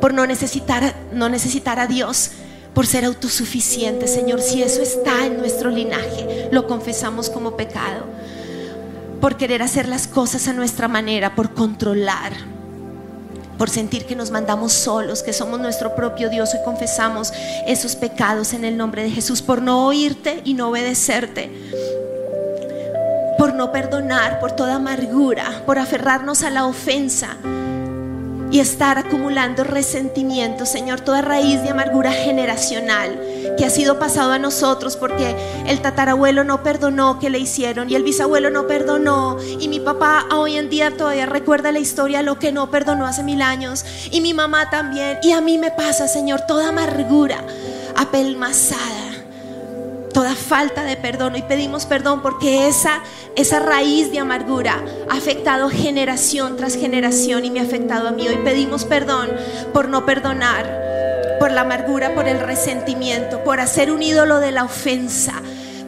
por 0.00 0.14
no, 0.14 0.26
necesitar, 0.26 0.94
no 1.12 1.28
necesitar 1.28 1.78
a 1.80 1.86
Dios, 1.86 2.30
por 2.76 2.86
ser 2.86 3.06
autosuficientes, 3.06 4.12
Señor. 4.12 4.42
Si 4.42 4.62
eso 4.62 4.82
está 4.82 5.24
en 5.24 5.38
nuestro 5.38 5.70
linaje, 5.70 6.50
lo 6.52 6.66
confesamos 6.66 7.30
como 7.30 7.56
pecado. 7.56 8.04
Por 9.18 9.38
querer 9.38 9.62
hacer 9.62 9.88
las 9.88 10.06
cosas 10.06 10.46
a 10.46 10.52
nuestra 10.52 10.86
manera, 10.86 11.34
por 11.34 11.54
controlar, 11.54 12.34
por 13.56 13.70
sentir 13.70 14.04
que 14.04 14.14
nos 14.14 14.30
mandamos 14.30 14.74
solos, 14.74 15.22
que 15.22 15.32
somos 15.32 15.58
nuestro 15.58 15.94
propio 15.96 16.28
Dios 16.28 16.50
y 16.54 16.62
confesamos 16.66 17.32
esos 17.66 17.96
pecados 17.96 18.52
en 18.52 18.62
el 18.66 18.76
nombre 18.76 19.04
de 19.04 19.10
Jesús, 19.10 19.40
por 19.40 19.62
no 19.62 19.86
oírte 19.86 20.42
y 20.44 20.52
no 20.52 20.68
obedecerte 20.68 21.50
por 23.38 23.54
no 23.54 23.70
perdonar, 23.70 24.40
por 24.40 24.52
toda 24.52 24.76
amargura, 24.76 25.62
por 25.66 25.78
aferrarnos 25.78 26.42
a 26.42 26.48
la 26.48 26.64
ofensa 26.64 27.36
y 28.50 28.60
estar 28.60 28.98
acumulando 28.98 29.64
resentimiento, 29.64 30.66
Señor, 30.66 31.00
toda 31.00 31.22
raíz 31.22 31.62
de 31.62 31.70
amargura 31.70 32.12
generacional 32.12 33.20
que 33.56 33.64
ha 33.64 33.70
sido 33.70 33.98
pasado 33.98 34.32
a 34.32 34.38
nosotros 34.38 34.96
porque 34.96 35.34
el 35.66 35.80
tatarabuelo 35.80 36.44
no 36.44 36.62
perdonó 36.62 37.18
que 37.18 37.30
le 37.30 37.38
hicieron 37.38 37.90
y 37.90 37.94
el 37.94 38.02
bisabuelo 38.02 38.50
no 38.50 38.66
perdonó. 38.66 39.38
Y 39.58 39.68
mi 39.68 39.80
papá 39.80 40.26
hoy 40.32 40.56
en 40.56 40.68
día 40.68 40.96
todavía 40.96 41.26
recuerda 41.26 41.72
la 41.72 41.78
historia 41.78 42.22
lo 42.22 42.38
que 42.38 42.52
no 42.52 42.70
perdonó 42.70 43.06
hace 43.06 43.22
mil 43.22 43.42
años. 43.42 43.84
Y 44.10 44.20
mi 44.20 44.34
mamá 44.34 44.68
también. 44.70 45.18
Y 45.22 45.32
a 45.32 45.40
mí 45.40 45.58
me 45.58 45.70
pasa, 45.70 46.06
Señor, 46.06 46.42
toda 46.46 46.68
amargura 46.68 47.42
apelmazada 47.96 49.15
toda 50.16 50.34
falta 50.34 50.82
de 50.82 50.96
perdón 50.96 51.36
y 51.36 51.42
pedimos 51.42 51.84
perdón 51.84 52.22
porque 52.22 52.68
esa, 52.68 53.02
esa 53.34 53.60
raíz 53.60 54.10
de 54.10 54.18
amargura 54.18 54.82
ha 55.10 55.14
afectado 55.14 55.68
generación 55.68 56.56
tras 56.56 56.74
generación 56.74 57.44
y 57.44 57.50
me 57.50 57.60
ha 57.60 57.64
afectado 57.64 58.08
a 58.08 58.12
mí. 58.12 58.26
Hoy 58.26 58.38
pedimos 58.42 58.86
perdón 58.86 59.28
por 59.74 59.90
no 59.90 60.06
perdonar, 60.06 61.36
por 61.38 61.50
la 61.50 61.60
amargura, 61.60 62.14
por 62.14 62.28
el 62.28 62.40
resentimiento, 62.40 63.44
por 63.44 63.60
hacer 63.60 63.90
un 63.90 64.02
ídolo 64.02 64.40
de 64.40 64.52
la 64.52 64.64
ofensa, 64.64 65.34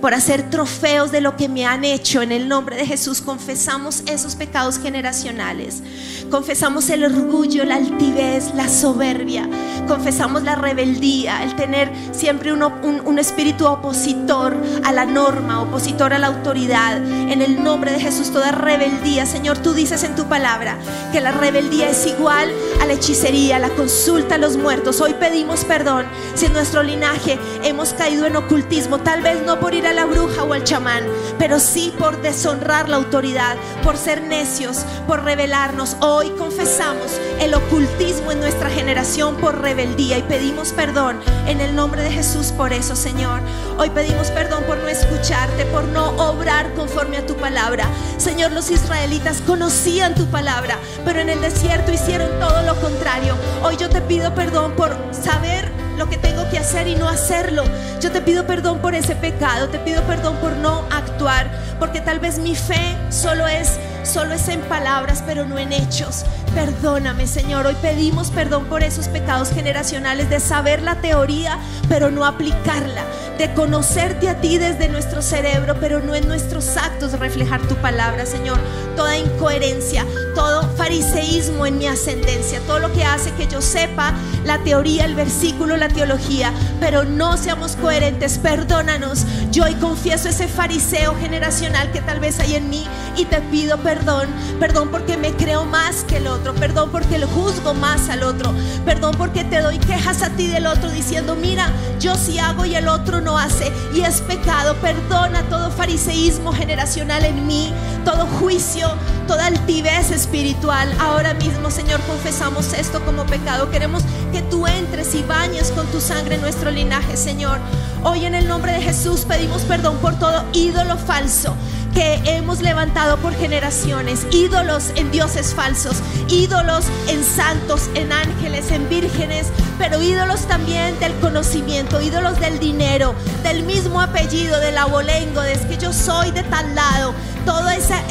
por 0.01 0.15
hacer 0.15 0.51
trofeos 0.51 1.11
de 1.11 1.21
lo 1.21 1.37
que 1.37 1.49
me 1.49 1.67
han 1.67 1.85
hecho. 1.85 2.23
En 2.23 2.33
el 2.33 2.49
nombre 2.49 2.77
de 2.77 2.87
Jesús 2.87 3.21
confesamos 3.21 4.03
esos 4.07 4.37
pecados 4.37 4.79
generacionales. 4.79 5.83
Confesamos 6.31 6.89
el 6.91 7.05
orgullo, 7.05 7.65
la 7.65 7.77
altivez, 7.77 8.55
la 8.55 8.69
soberbia. 8.69 9.49
Confesamos 9.87 10.43
la 10.43 10.55
rebeldía, 10.55 11.43
el 11.43 11.57
tener 11.57 11.91
siempre 12.13 12.53
un, 12.53 12.63
un 12.63 13.19
espíritu 13.19 13.67
opositor 13.67 14.57
a 14.85 14.93
la 14.93 15.07
norma, 15.07 15.63
opositor 15.63 16.13
a 16.13 16.19
la 16.19 16.29
autoridad. 16.29 16.97
En 16.97 17.43
el 17.43 17.63
nombre 17.63 17.93
de 17.93 18.01
Jesús, 18.01 18.31
toda 18.31 18.53
rebeldía. 18.53 19.27
Señor, 19.27 19.59
tú 19.59 19.73
dices 19.73 20.05
en 20.05 20.15
tu 20.15 20.29
palabra 20.29 20.77
que 21.13 21.21
la 21.21 21.33
rebeldía 21.33 21.89
es 21.89 22.07
igual 22.07 22.51
a 22.81 22.87
la 22.87 22.93
hechicería, 22.93 23.59
la 23.59 23.71
consulta 23.71 24.37
a 24.37 24.39
los 24.39 24.57
muertos. 24.57 25.01
Hoy 25.01 25.15
pedimos 25.15 25.65
perdón 25.65 26.07
si 26.35 26.47
en 26.47 26.53
nuestro 26.53 26.83
linaje 26.83 27.39
hemos 27.65 27.95
caído 27.95 28.27
en 28.27 28.37
ocultismo, 28.37 28.99
tal 28.99 29.23
vez 29.23 29.43
no 29.45 29.59
por 29.59 29.75
ir 29.75 29.88
a 29.89 29.93
la 29.95 30.05
bruja 30.05 30.45
o 30.45 30.53
al 30.53 30.65
chamán, 30.65 31.05
pero 31.39 31.59
sí 31.59 31.95
por 31.99 32.21
deshonrar 32.21 32.91
la 32.91 32.97
autoridad, 32.97 33.57
por 33.83 33.97
ser 33.97 34.23
necios, 34.23 34.85
por 35.07 35.25
rebelarnos. 35.25 35.97
Hoy 36.01 36.29
confesamos 36.37 37.19
el 37.41 37.55
ocultismo 37.55 38.31
en 38.33 38.41
nuestra 38.41 38.69
generación 38.69 39.37
por 39.37 39.63
rebeldía 39.63 40.19
y 40.19 40.23
pedimos 40.23 40.73
perdón 40.73 41.19
en 41.47 41.63
el 41.63 41.75
nombre 41.75 42.03
de 42.03 42.11
Jesús 42.11 42.53
por 42.53 42.75
eso, 42.75 42.95
Señor. 42.97 43.41
Hoy 43.79 43.89
pedimos 43.89 44.31
perdón 44.31 44.65
por 44.65 44.77
no 44.77 44.89
escucharte, 44.89 45.65
por 45.67 45.85
no 45.85 46.11
obrar 46.17 46.75
conforme 46.75 47.17
a 47.17 47.27
tu 47.27 47.37
palabra. 47.37 47.87
Señor, 48.19 48.53
los 48.53 48.71
israelitas 48.71 49.41
conocían 49.41 50.15
tu 50.15 50.27
palabra, 50.27 50.79
pero 51.05 51.21
en 51.21 51.31
el 51.31 51.41
desierto 51.41 51.93
hicieron 51.93 52.29
todo 52.39 52.63
lo 52.63 52.79
contrario. 52.81 53.35
Hoy 53.63 53.79
yo 53.79 53.89
te 53.89 54.03
pido 54.03 54.35
perdón 54.35 54.73
por 54.73 54.95
saber 55.13 55.88
lo 55.99 56.09
que 56.09 56.17
tengo 56.17 56.49
que 56.51 56.59
hacer 56.59 56.87
y 56.87 56.95
no 56.95 57.09
hacerlo. 57.09 57.65
Yo 58.01 58.11
te 58.11 58.21
pido 58.21 58.47
perdón 58.47 58.79
por 58.79 58.95
ese 58.95 59.17
pecado, 59.17 59.69
te 59.69 59.79
pido 59.79 60.03
perdón 60.05 60.37
por 60.37 60.53
no 60.53 60.85
actuar, 60.91 61.51
porque 61.79 62.01
tal 62.01 62.21
vez 62.21 62.39
mi 62.39 62.55
fe 62.55 62.97
solo 63.11 63.47
es 63.47 63.79
solo 64.05 64.35
es 64.35 64.49
en 64.49 64.61
palabras, 64.63 65.23
pero 65.27 65.45
no 65.45 65.59
en 65.59 65.73
hechos. 65.73 66.25
Perdóname, 66.55 67.27
Señor. 67.27 67.67
Hoy 67.67 67.77
pedimos 67.81 68.31
perdón 68.31 68.65
por 68.65 68.83
esos 68.83 69.09
pecados 69.09 69.51
generacionales 69.51 70.31
de 70.31 70.41
saber 70.41 70.83
la 70.83 70.97
teoría, 71.01 71.59
pero 71.89 72.11
no 72.11 72.25
aplicarla, 72.25 73.05
de 73.37 73.53
conocerte 73.55 74.29
a 74.29 74.41
ti 74.41 74.59
desde 74.59 74.89
nuestro 74.89 75.23
cerebro, 75.23 75.77
pero 75.79 76.01
no 76.01 76.15
en 76.15 76.27
nuestros 76.27 76.77
actos 76.77 77.13
reflejar 77.19 77.61
tu 77.63 77.77
palabra, 77.77 78.27
Señor. 78.27 78.59
Toda 78.97 79.17
incoherencia, 79.17 80.05
todo 80.35 80.69
fariseísmo 80.77 81.67
en 81.67 81.79
mi 81.79 81.87
ascendencia, 81.87 82.61
todo 82.67 82.81
lo 82.81 82.93
que 82.93 83.05
hace 83.05 83.33
que 83.33 83.47
yo 83.47 83.61
sepa 83.61 84.15
la 84.45 84.59
teoría, 84.59 85.05
el 85.05 85.15
versículo, 85.15 85.77
la 85.77 85.89
teología, 85.89 86.53
pero 86.81 87.05
no 87.05 87.37
seamos 87.37 87.77
coherentes. 87.77 88.39
Perdónanos. 88.39 89.25
Yo 89.53 89.65
hoy 89.65 89.75
confieso 89.75 90.29
ese 90.29 90.49
fariseo 90.49 91.15
generacional 91.21 91.93
que 91.93 92.01
tal 92.01 92.21
vez 92.21 92.41
hay 92.41 92.57
en 92.57 92.69
mí 92.69 92.85
y 93.17 93.27
te 93.27 93.41
pido 93.43 93.79
perdón. 93.99 94.29
Perdón 94.61 94.89
porque 94.91 95.17
me 95.17 95.33
creo 95.33 95.65
más 95.65 96.05
que 96.05 96.19
el 96.19 96.27
otro. 96.27 96.55
Perdón 96.55 96.91
porque 96.91 97.19
lo 97.19 97.27
juzgo 97.29 97.75
más 97.75 98.09
al 98.09 98.23
otro. 98.23 98.53
Perdón 98.85 99.15
porque 99.17 99.45
te 99.45 99.61
doy 99.61 99.79
quejas 99.79 100.23
a 100.23 100.31
ti 100.31 100.47
del 100.47 100.67
otro 100.67 100.91
diciendo, 100.91 101.35
mira, 101.35 101.73
yo 102.01 102.15
sí 102.15 102.39
hago 102.39 102.65
y 102.65 102.75
el 102.75 102.89
otro 102.89 103.21
no 103.21 103.39
hace. 103.39 103.73
Y 103.95 104.03
es 104.03 104.21
pecado. 104.21 104.75
Perdona 104.77 105.43
todo 105.45 105.71
fariseísmo 105.71 106.53
generacional 106.53 107.25
en 107.25 107.47
mí, 107.47 107.73
todo 108.05 108.27
juicio, 108.27 108.89
toda 109.27 109.47
altivez 109.47 110.11
espiritual. 110.11 110.93
Ahora 111.01 111.35
mismo, 111.35 111.71
Señor, 111.71 112.01
confesamos 112.03 112.73
esto 112.73 113.05
como 113.05 113.27
pecado. 113.27 113.71
Queremos 113.71 114.03
que 114.33 114.43
tú 114.43 114.67
entres 114.67 115.15
y 115.15 115.23
bañes 115.23 115.71
con 115.73 115.87
tu 115.89 116.01
sangre 116.01 116.39
nuestro 116.39 116.71
linaje, 116.71 117.17
Señor. 117.17 117.59
Hoy 118.05 118.25
en 118.25 118.35
el 118.35 118.47
nombre 118.47 118.73
de 118.73 118.81
Jesús 118.81 119.25
pedimos 119.27 119.63
perdón 119.63 119.97
por 119.97 120.17
todo 120.19 120.45
ídolo 120.53 120.97
falso 120.97 121.57
que 121.95 122.21
hemos 122.25 122.61
levantado 122.61 123.17
por 123.19 123.35
generaciones, 123.35 124.27
ídolos 124.31 124.93
en 124.97 125.11
dioses 125.11 125.55
falsos, 125.55 125.97
ídolos 126.29 126.85
en 127.09 127.25
santos, 127.25 127.91
en 127.95 128.13
ángeles, 128.13 128.71
en 128.71 128.89
vírgenes, 128.89 129.49
pero 129.79 130.03
ídolos 130.03 130.47
también 130.47 130.99
del 131.01 131.15
conocimiento, 131.21 132.01
ídolos 132.01 132.39
del 132.41 132.59
dinero, 132.59 133.15
del 133.43 133.63
mismo 133.63 134.01
apellido, 134.01 134.61
del 134.61 134.79
abolengo, 134.79 135.43
de 135.43 135.53
es 135.53 135.61
que 135.67 135.77
yo 135.79 135.93
soy 135.93 136.31
de 136.31 136.43
tal 136.45 136.75
lado. 136.75 137.15
Todo 137.49 137.71
esa, 137.71 138.05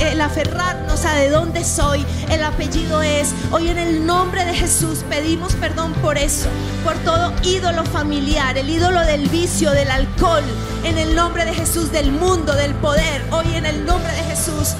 el 0.00 0.18
aferrarnos 0.22 1.04
a 1.04 1.12
de 1.16 1.28
dónde 1.28 1.62
soy, 1.62 2.06
el 2.30 2.42
apellido 2.42 3.02
es. 3.02 3.34
Hoy 3.50 3.68
en 3.68 3.76
el 3.76 4.06
nombre 4.06 4.46
de 4.46 4.54
Jesús 4.54 5.04
pedimos 5.10 5.52
perdón 5.56 5.92
por 6.00 6.16
eso, 6.16 6.48
por 6.82 6.94
todo 7.04 7.34
ídolo 7.42 7.84
familiar, 7.84 8.56
el 8.56 8.70
ídolo 8.70 9.00
del 9.00 9.28
vicio, 9.28 9.72
del 9.72 9.90
alcohol, 9.90 10.42
en 10.84 10.96
el 10.96 11.14
nombre 11.14 11.44
de 11.44 11.52
Jesús, 11.52 11.92
del 11.92 12.12
mundo, 12.12 12.54
del 12.54 12.74
poder. 12.76 13.22
Hoy 13.30 13.44
en 13.54 13.66
el 13.66 13.84
nombre 13.84 14.10
de 14.10 14.22
Jesús. 14.22 14.70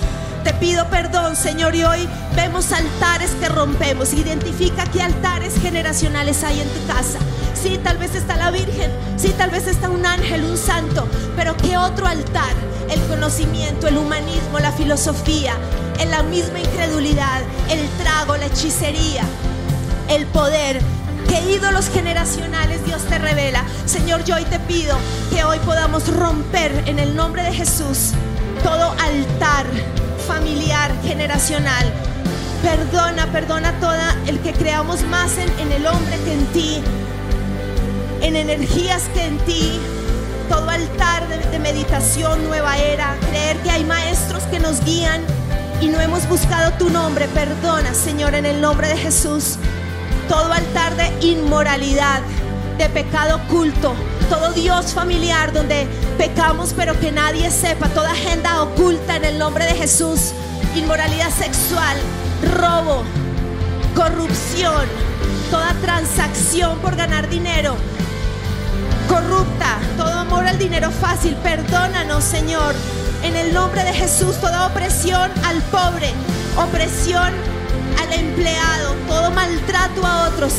Te 0.43 0.55
pido 0.55 0.89
perdón, 0.89 1.37
Señor, 1.37 1.75
y 1.75 1.85
hoy 1.85 2.09
vemos 2.35 2.73
altares 2.73 3.33
que 3.33 3.51
rompemos. 3.51 4.15
Identifica 4.15 4.85
qué 4.87 5.03
altares 5.03 5.61
generacionales 5.61 6.43
hay 6.45 6.63
en 6.63 6.69
tu 6.69 6.87
casa. 6.87 7.19
Sí, 7.63 7.79
tal 7.79 7.97
vez 7.97 8.13
está 8.17 8.37
la 8.37 8.51
Virgen, 8.51 8.91
sí, 9.17 9.33
tal 9.39 9.51
vez 9.51 9.69
está 9.69 9.89
un 9.89 10.05
ángel, 10.05 10.43
un 10.43 10.59
santo, 10.59 11.07
pero 11.37 11.57
¿qué 11.57 11.77
otro 11.77 12.09
altar? 12.09 12.53
El 12.91 13.01
conocimiento, 13.03 13.87
el 13.87 13.99
humanismo, 13.99 14.59
la 14.59 14.73
filosofía, 14.73 15.55
en 16.01 16.11
la 16.11 16.25
misma 16.25 16.59
incredulidad, 16.59 17.41
el 17.71 17.89
trago, 18.03 18.37
la 18.37 18.47
hechicería, 18.47 19.23
el 20.09 20.27
poder. 20.27 20.81
¿Qué 21.29 21.53
ídolos 21.53 21.89
generacionales 21.89 22.85
Dios 22.85 23.01
te 23.03 23.21
revela? 23.21 23.63
Señor, 23.87 24.25
yo 24.25 24.35
hoy 24.35 24.45
te 24.45 24.59
pido 24.59 24.97
que 25.31 25.45
hoy 25.45 25.61
podamos 25.61 26.09
romper 26.09 26.83
en 26.87 26.99
el 26.99 27.15
nombre 27.15 27.45
de 27.45 27.53
Jesús 27.53 28.11
todo 28.65 28.91
altar 28.99 29.67
familiar, 30.27 30.91
generacional. 31.05 31.93
Perdona, 32.61 33.27
perdona 33.31 33.73
toda 33.79 34.17
el 34.27 34.41
que 34.41 34.53
creamos 34.53 35.03
más 35.03 35.39
en, 35.39 35.49
en 35.61 35.71
el 35.71 35.87
hombre 35.87 36.17
que 36.25 36.33
en 36.33 36.47
ti, 36.47 36.83
en 38.23 38.37
energías 38.37 39.03
que 39.15 39.27
en 39.27 39.39
ti. 39.39 39.79
Todo 40.49 40.69
altar 40.71 41.27
de, 41.29 41.59
meditación, 41.59 42.45
nueva 42.45 42.77
era, 42.77 43.17
creer 43.31 43.57
que 43.59 43.71
hay 43.71 43.85
maestros 43.85 44.43
que 44.45 44.59
nos 44.59 44.85
guían 44.85 45.23
y 45.81 45.87
no 45.89 46.01
hemos 46.01 46.29
buscado 46.29 46.73
tu 46.73 46.91
nombre. 46.91 47.29
Perdona, 47.29 47.95
Señor, 47.95 48.35
en 48.35 48.47
el 48.47 48.61
nombre 48.61 48.89
de 48.89 48.97
Jesús. 48.97 49.57
Todo 50.29 50.53
altar 50.53 50.97
de 50.97 51.27
inmoralidad, 51.27 52.21
de 52.79 52.89
pecado 52.89 53.37
oculto, 53.37 53.95
todo 54.29 54.53
Dios 54.53 54.95
familiar 54.95 55.53
donde 55.53 55.87
pecamos 56.17 56.73
pero 56.75 56.99
que 56.99 57.13
nadie 57.13 57.51
sepa, 57.51 57.89
toda 57.89 58.13
agenda 58.13 58.63
oculta 58.63 59.17
en 59.17 59.25
el 59.25 59.39
nombre 59.39 59.65
de 59.67 59.75
Jesús, 59.75 60.33
inmoralidad 60.75 61.31
sexual, 61.31 61.97
robo, 62.57 63.03
corrupción, 63.95 64.87
toda 65.51 65.75
transacción 65.83 66.79
por 66.79 66.97
ganar 66.97 67.29
dinero, 67.29 67.77
corrupta, 69.13 69.79
todo 69.99 70.11
amor 70.11 70.47
al 70.47 70.57
dinero 70.57 70.91
fácil, 70.91 71.35
perdónanos 71.43 72.25
Señor, 72.25 72.75
en 73.23 73.37
el 73.37 73.53
nombre 73.53 73.85
de 73.85 73.93
Jesús, 73.93 74.37
toda 74.41 74.67
opresión 74.67 75.31
al 75.45 75.61
pobre, 75.65 76.11
opresión 76.57 77.31
al 78.01 78.13
empleado, 78.13 78.95
todo 79.07 79.31
maltrato 79.33 80.07
a 80.07 80.29
otros. 80.29 80.55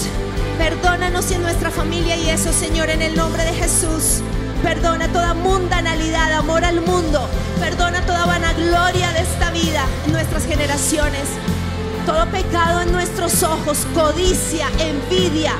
Perdónanos 0.60 1.32
en 1.32 1.42
nuestra 1.42 1.72
familia 1.72 2.16
y 2.16 2.30
eso, 2.30 2.54
Señor, 2.54 2.92
en 2.92 3.02
el 3.02 3.16
nombre 3.16 3.44
de 3.44 3.54
Jesús. 3.54 4.22
Perdona 4.62 5.08
toda 5.08 5.34
mundanalidad, 5.34 6.32
amor 6.34 6.64
al 6.64 6.80
mundo. 6.82 7.28
Perdona 7.60 8.06
toda 8.06 8.28
vanagloria 8.28 9.12
de 9.14 9.22
esta 9.22 9.50
vida 9.50 9.84
en 10.06 10.14
nuestras 10.14 10.46
generaciones. 10.46 11.24
Todo 12.06 12.28
pecado 12.28 12.82
en 12.82 12.92
nuestros 12.92 13.42
ojos, 13.42 13.80
codicia, 13.96 14.68
envidia, 14.78 15.54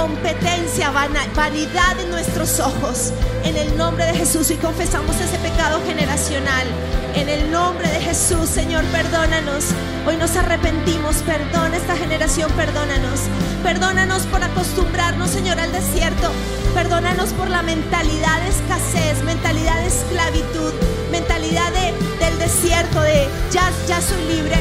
competencia, 0.00 0.90
vanidad 0.90 2.00
en 2.00 2.10
nuestros 2.10 2.58
ojos. 2.58 3.12
En 3.44 3.56
el 3.56 3.76
nombre 3.76 4.06
de 4.06 4.14
Jesús 4.14 4.50
y 4.50 4.54
confesamos 4.56 5.14
ese 5.16 5.36
pecado 5.38 5.78
generacional. 5.86 6.66
En 7.14 7.28
el 7.28 7.50
nombre 7.50 7.86
de 7.88 8.00
Jesús, 8.00 8.48
Señor, 8.48 8.82
perdónanos. 8.86 9.64
Hoy 10.06 10.16
nos 10.16 10.36
arrepentimos. 10.36 11.16
Perdona 11.16 11.76
esta 11.76 11.96
generación, 11.96 12.50
perdónanos. 12.52 13.20
Perdónanos 13.62 14.22
por 14.22 14.42
acostumbrarnos, 14.42 15.28
Señor, 15.30 15.60
al 15.60 15.70
desierto. 15.72 16.30
Perdónanos 16.74 17.30
por 17.34 17.50
la 17.50 17.62
mentalidad 17.62 18.40
de 18.40 18.48
escasez, 18.48 19.22
mentalidad 19.24 19.76
de 19.80 19.88
esclavitud, 19.88 20.72
mentalidad 21.10 21.70
de- 21.72 22.24
del 22.24 22.38
desierto, 22.38 23.02
de 23.02 23.28
ya, 23.52 23.70
ya 23.86 24.00
soy 24.00 24.22
libre. 24.34 24.56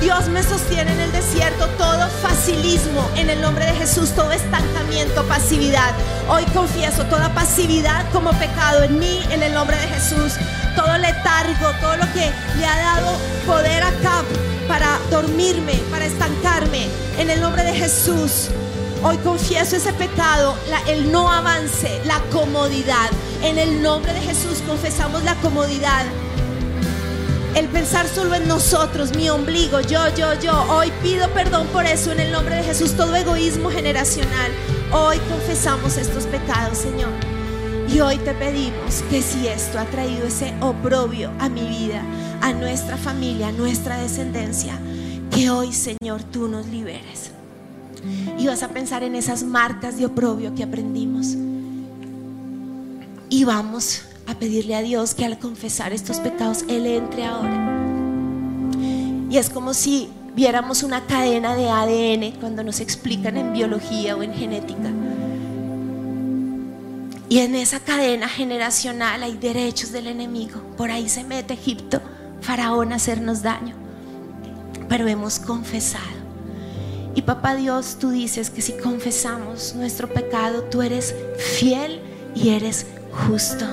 Dios 0.00 0.28
me 0.28 0.42
sostiene 0.42 0.92
en 0.92 1.00
el 1.00 1.12
desierto, 1.12 1.66
todo 1.76 2.08
facilismo 2.22 3.06
en 3.16 3.28
el 3.28 3.40
nombre 3.42 3.66
de 3.66 3.74
Jesús, 3.74 4.10
todo 4.12 4.32
estancamiento, 4.32 5.22
pasividad. 5.24 5.92
Hoy 6.26 6.42
confieso 6.54 7.04
toda 7.04 7.34
pasividad 7.34 8.10
como 8.10 8.30
pecado 8.32 8.82
en 8.82 8.98
mí, 8.98 9.20
en 9.30 9.42
el 9.42 9.52
nombre 9.52 9.76
de 9.76 9.88
Jesús. 9.88 10.32
Todo 10.74 10.96
letargo, 10.96 11.70
todo 11.82 11.96
lo 11.98 12.12
que 12.14 12.32
le 12.56 12.66
ha 12.66 12.76
dado 12.76 13.12
poder 13.46 13.82
acá 13.82 14.22
para 14.66 14.98
dormirme, 15.10 15.74
para 15.90 16.06
estancarme, 16.06 16.88
en 17.18 17.28
el 17.28 17.38
nombre 17.38 17.62
de 17.62 17.74
Jesús. 17.74 18.48
Hoy 19.02 19.18
confieso 19.18 19.76
ese 19.76 19.92
pecado, 19.92 20.56
el 20.88 21.12
no 21.12 21.30
avance, 21.30 22.00
la 22.06 22.20
comodidad. 22.32 23.10
En 23.42 23.58
el 23.58 23.82
nombre 23.82 24.14
de 24.14 24.20
Jesús 24.20 24.62
confesamos 24.66 25.22
la 25.24 25.34
comodidad 25.36 26.06
el 27.54 27.66
pensar 27.68 28.06
solo 28.08 28.34
en 28.34 28.46
nosotros, 28.46 29.16
mi 29.16 29.28
ombligo, 29.28 29.80
yo, 29.80 30.00
yo, 30.16 30.34
yo. 30.40 30.52
Hoy 30.72 30.92
pido 31.02 31.28
perdón 31.30 31.66
por 31.68 31.84
eso 31.84 32.12
en 32.12 32.20
el 32.20 32.32
nombre 32.32 32.56
de 32.56 32.62
Jesús, 32.62 32.96
todo 32.96 33.14
egoísmo 33.16 33.70
generacional. 33.70 34.52
Hoy 34.92 35.18
confesamos 35.28 35.96
estos 35.96 36.24
pecados, 36.24 36.78
Señor. 36.78 37.10
Y 37.88 38.00
hoy 38.00 38.18
te 38.18 38.34
pedimos 38.34 39.02
que 39.10 39.20
si 39.20 39.48
esto 39.48 39.78
ha 39.78 39.84
traído 39.84 40.26
ese 40.26 40.54
oprobio 40.60 41.32
a 41.40 41.48
mi 41.48 41.66
vida, 41.68 42.02
a 42.40 42.52
nuestra 42.52 42.96
familia, 42.96 43.48
a 43.48 43.52
nuestra 43.52 43.98
descendencia, 43.98 44.78
que 45.30 45.50
hoy, 45.50 45.72
Señor, 45.72 46.22
tú 46.22 46.46
nos 46.46 46.66
liberes. 46.66 47.32
Y 48.38 48.46
vas 48.46 48.62
a 48.62 48.68
pensar 48.68 49.02
en 49.02 49.16
esas 49.16 49.42
marcas 49.42 49.98
de 49.98 50.06
oprobio 50.06 50.54
que 50.54 50.62
aprendimos. 50.62 51.34
Y 53.28 53.44
vamos 53.44 54.02
a 54.30 54.38
pedirle 54.38 54.76
a 54.76 54.82
Dios 54.82 55.14
que 55.14 55.24
al 55.24 55.38
confesar 55.38 55.92
estos 55.92 56.20
pecados, 56.20 56.64
Él 56.68 56.86
entre 56.86 57.24
ahora. 57.24 57.86
Y 59.30 59.36
es 59.36 59.50
como 59.50 59.74
si 59.74 60.08
viéramos 60.34 60.82
una 60.82 61.06
cadena 61.06 61.54
de 61.54 61.68
ADN 61.68 62.38
cuando 62.40 62.62
nos 62.62 62.80
explican 62.80 63.36
en 63.36 63.52
biología 63.52 64.16
o 64.16 64.22
en 64.22 64.32
genética. 64.32 64.90
Y 67.28 67.38
en 67.38 67.54
esa 67.54 67.80
cadena 67.80 68.28
generacional 68.28 69.22
hay 69.22 69.36
derechos 69.36 69.92
del 69.92 70.08
enemigo. 70.08 70.60
Por 70.76 70.90
ahí 70.90 71.08
se 71.08 71.22
mete 71.22 71.54
Egipto, 71.54 72.00
Faraón 72.40 72.92
a 72.92 72.96
hacernos 72.96 73.42
daño. 73.42 73.76
Pero 74.88 75.06
hemos 75.06 75.38
confesado. 75.38 76.20
Y 77.14 77.22
papá 77.22 77.54
Dios, 77.54 77.96
tú 78.00 78.10
dices 78.10 78.50
que 78.50 78.62
si 78.62 78.72
confesamos 78.72 79.74
nuestro 79.74 80.08
pecado, 80.08 80.64
tú 80.64 80.82
eres 80.82 81.14
fiel 81.36 82.00
y 82.34 82.50
eres 82.50 82.86
justo. 83.28 83.66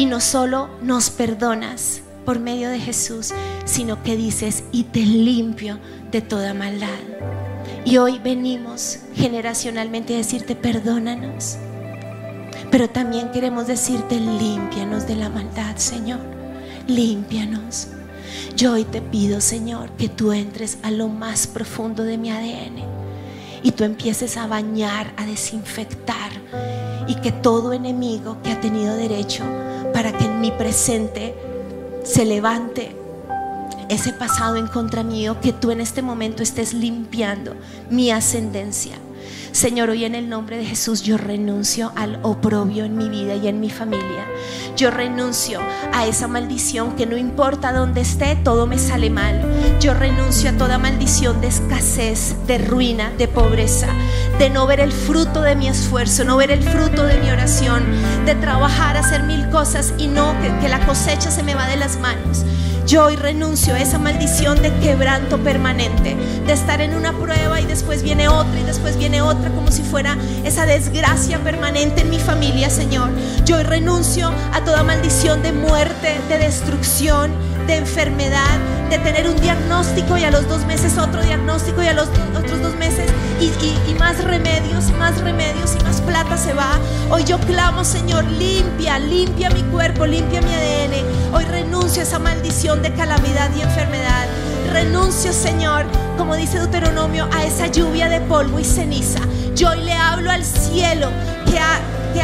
Y 0.00 0.06
no 0.06 0.18
solo 0.20 0.70
nos 0.80 1.10
perdonas 1.10 2.00
por 2.24 2.40
medio 2.40 2.70
de 2.70 2.80
Jesús, 2.80 3.34
sino 3.66 4.02
que 4.02 4.16
dices, 4.16 4.64
y 4.72 4.84
te 4.84 5.00
limpio 5.00 5.78
de 6.10 6.22
toda 6.22 6.54
maldad. 6.54 6.88
Y 7.84 7.98
hoy 7.98 8.18
venimos 8.18 9.00
generacionalmente 9.12 10.14
a 10.14 10.16
decirte, 10.16 10.56
perdónanos. 10.56 11.58
Pero 12.70 12.88
también 12.88 13.30
queremos 13.30 13.66
decirte, 13.66 14.18
límpianos 14.18 15.06
de 15.06 15.16
la 15.16 15.28
maldad, 15.28 15.76
Señor. 15.76 16.20
Límpianos. 16.86 17.88
Yo 18.56 18.72
hoy 18.72 18.84
te 18.84 19.02
pido, 19.02 19.42
Señor, 19.42 19.90
que 19.98 20.08
tú 20.08 20.32
entres 20.32 20.78
a 20.82 20.90
lo 20.90 21.08
más 21.08 21.46
profundo 21.46 22.04
de 22.04 22.16
mi 22.16 22.30
ADN 22.30 22.86
y 23.62 23.72
tú 23.72 23.84
empieces 23.84 24.38
a 24.38 24.46
bañar, 24.46 25.12
a 25.18 25.26
desinfectar 25.26 26.32
y 27.06 27.16
que 27.16 27.32
todo 27.32 27.74
enemigo 27.74 28.38
que 28.42 28.52
ha 28.52 28.60
tenido 28.62 28.96
derecho 28.96 29.44
para 30.02 30.16
que 30.16 30.24
en 30.24 30.40
mi 30.40 30.50
presente 30.50 31.34
se 32.04 32.24
levante 32.24 32.96
ese 33.90 34.14
pasado 34.14 34.56
en 34.56 34.66
contra 34.66 35.02
mío, 35.02 35.36
que 35.42 35.52
tú 35.52 35.72
en 35.72 35.82
este 35.82 36.00
momento 36.00 36.42
estés 36.42 36.72
limpiando 36.72 37.54
mi 37.90 38.10
ascendencia. 38.10 38.96
Señor, 39.52 39.90
hoy 39.90 40.04
en 40.04 40.14
el 40.14 40.28
nombre 40.28 40.56
de 40.56 40.64
Jesús 40.64 41.02
yo 41.02 41.18
renuncio 41.18 41.92
al 41.96 42.20
oprobio 42.22 42.84
en 42.84 42.96
mi 42.96 43.08
vida 43.08 43.34
y 43.34 43.48
en 43.48 43.58
mi 43.58 43.68
familia. 43.68 44.26
Yo 44.76 44.92
renuncio 44.92 45.60
a 45.92 46.06
esa 46.06 46.28
maldición 46.28 46.94
que 46.94 47.04
no 47.04 47.16
importa 47.16 47.72
dónde 47.72 48.00
esté, 48.00 48.36
todo 48.36 48.66
me 48.66 48.78
sale 48.78 49.10
mal. 49.10 49.44
Yo 49.80 49.92
renuncio 49.92 50.50
a 50.50 50.52
toda 50.52 50.78
maldición 50.78 51.40
de 51.40 51.48
escasez, 51.48 52.36
de 52.46 52.58
ruina, 52.58 53.10
de 53.18 53.26
pobreza, 53.26 53.88
de 54.38 54.50
no 54.50 54.66
ver 54.68 54.78
el 54.78 54.92
fruto 54.92 55.42
de 55.42 55.56
mi 55.56 55.68
esfuerzo, 55.68 56.24
no 56.24 56.36
ver 56.36 56.52
el 56.52 56.62
fruto 56.62 57.04
de 57.04 57.18
mi 57.18 57.30
oración, 57.30 57.82
de 58.24 58.36
trabajar, 58.36 58.96
hacer 58.96 59.24
mil 59.24 59.48
cosas 59.50 59.94
y 59.98 60.06
no 60.06 60.32
que, 60.40 60.56
que 60.60 60.68
la 60.68 60.86
cosecha 60.86 61.30
se 61.30 61.42
me 61.42 61.56
va 61.56 61.66
de 61.66 61.76
las 61.76 61.98
manos. 61.98 62.44
Yo 62.90 63.04
hoy 63.04 63.14
renuncio 63.14 63.74
a 63.74 63.80
esa 63.80 64.00
maldición 64.00 64.60
de 64.62 64.74
quebranto 64.80 65.38
permanente, 65.38 66.16
de 66.44 66.52
estar 66.52 66.80
en 66.80 66.94
una 66.94 67.12
prueba 67.12 67.60
y 67.60 67.64
después 67.64 68.02
viene 68.02 68.26
otra 68.26 68.58
y 68.58 68.64
después 68.64 68.96
viene 68.96 69.22
otra, 69.22 69.48
como 69.50 69.70
si 69.70 69.84
fuera 69.84 70.18
esa 70.42 70.66
desgracia 70.66 71.38
permanente 71.38 72.00
en 72.00 72.10
mi 72.10 72.18
familia, 72.18 72.68
Señor. 72.68 73.10
Yo 73.44 73.58
hoy 73.58 73.62
renuncio 73.62 74.32
a 74.52 74.64
toda 74.64 74.82
maldición 74.82 75.40
de 75.40 75.52
muerte, 75.52 76.20
de 76.28 76.38
destrucción, 76.38 77.30
de 77.70 77.76
enfermedad, 77.76 78.58
de 78.90 78.98
tener 78.98 79.28
un 79.28 79.40
diagnóstico 79.40 80.18
y 80.18 80.24
a 80.24 80.32
los 80.32 80.48
dos 80.48 80.66
meses 80.66 80.98
otro 80.98 81.22
diagnóstico 81.22 81.80
y 81.80 81.86
a 81.86 81.92
los 81.92 82.08
otros 82.36 82.60
dos 82.60 82.74
meses 82.74 83.08
y, 83.40 83.94
más 83.94 84.24
remedios, 84.24 84.90
más 84.98 85.20
remedios 85.20 85.76
y 85.78 85.84
más 85.84 86.00
plata 86.00 86.36
se 86.36 86.52
va. 86.52 86.80
Hoy 87.10 87.22
yo 87.22 87.38
clamo, 87.38 87.84
Señor, 87.84 88.24
limpia, 88.24 88.98
limpia 88.98 89.50
mi 89.50 89.62
cuerpo, 89.62 90.04
limpia 90.04 90.42
mi 90.42 90.52
ADN. 90.52 91.32
Hoy 91.32 91.44
renuncio 91.44 92.00
a 92.00 92.04
esa 92.04 92.18
maldición 92.18 92.82
de 92.82 92.92
calamidad 92.92 93.50
y 93.56 93.60
enfermedad. 93.60 94.26
Renuncio, 94.72 95.32
Señor, 95.32 95.86
como 96.18 96.34
dice 96.34 96.58
Deuteronomio, 96.58 97.28
a 97.32 97.44
esa 97.44 97.68
lluvia 97.68 98.08
de 98.08 98.20
polvo 98.20 98.58
y 98.58 98.64
ceniza. 98.64 99.20
Yo 99.54 99.70
hoy 99.70 99.84
le 99.84 99.92
hablo 99.92 100.32
al 100.32 100.44
cielo 100.44 101.10
que 101.48 101.60
ha, 101.60 101.78
que 102.12 102.22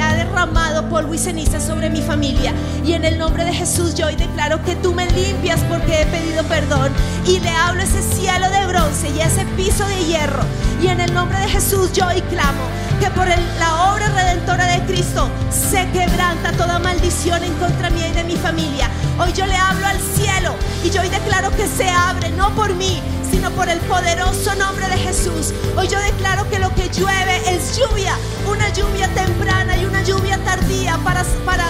ha, 0.00 0.14
derramado 0.14 0.88
polvo 0.88 1.14
y 1.14 1.18
ceniza 1.18 1.60
sobre 1.60 1.90
mi 1.90 2.02
familia. 2.02 2.52
Y 2.84 2.92
en 2.92 3.04
el 3.04 3.18
nombre 3.18 3.44
de 3.44 3.52
Jesús 3.52 3.94
yo 3.94 4.06
hoy 4.06 4.16
declaro 4.16 4.62
que 4.64 4.76
tú 4.76 4.92
me 4.92 5.06
limpias 5.10 5.60
porque 5.68 6.02
he 6.02 6.06
pedido 6.06 6.42
perdón. 6.44 6.92
Y 7.26 7.40
le 7.40 7.50
hablo 7.50 7.82
ese 7.82 8.02
cielo 8.02 8.48
de 8.50 8.66
bronce 8.66 9.08
y 9.10 9.20
ese 9.20 9.44
piso 9.56 9.86
de 9.86 10.04
hierro. 10.04 10.42
Y 10.82 10.88
en 10.88 11.00
el 11.00 11.12
nombre 11.14 11.38
de 11.38 11.48
Jesús 11.48 11.92
yo 11.92 12.06
hoy 12.06 12.20
clamo 12.22 12.64
que 13.00 13.10
por 13.10 13.26
la 13.26 13.92
obra 13.92 14.08
redentora 14.08 14.66
de 14.66 14.84
Cristo 14.86 15.28
se 15.50 15.88
quebranta 15.90 16.52
toda 16.52 16.78
maldición 16.78 17.42
en 17.42 17.54
contra 17.54 17.90
mía 17.90 18.08
y 18.08 18.12
de 18.12 18.24
mi 18.24 18.36
familia. 18.36 18.88
Hoy 19.18 19.32
yo 19.32 19.46
le 19.46 19.56
hablo 19.56 19.86
al 19.86 19.98
cielo 19.98 20.54
y 20.84 20.90
yo 20.90 21.00
hoy 21.00 21.08
declaro 21.08 21.50
que 21.56 21.66
se 21.66 21.88
abre, 21.88 22.30
no 22.30 22.50
por 22.54 22.74
mí, 22.74 23.00
sino 23.34 23.50
por 23.50 23.68
el 23.68 23.80
poderoso 23.80 24.54
nombre 24.54 24.86
de 24.86 24.96
Jesús. 24.96 25.52
Hoy 25.76 25.88
yo 25.88 25.98
declaro 25.98 26.48
que 26.50 26.60
lo 26.60 26.72
que 26.76 26.88
llueve 26.90 27.42
es 27.52 27.76
lluvia, 27.76 28.14
una 28.46 28.68
lluvia 28.68 29.08
temprana 29.08 29.76
y 29.76 29.84
una 29.84 30.04
lluvia 30.04 30.38
tardía 30.44 30.96
para, 30.98 31.24
para, 31.44 31.64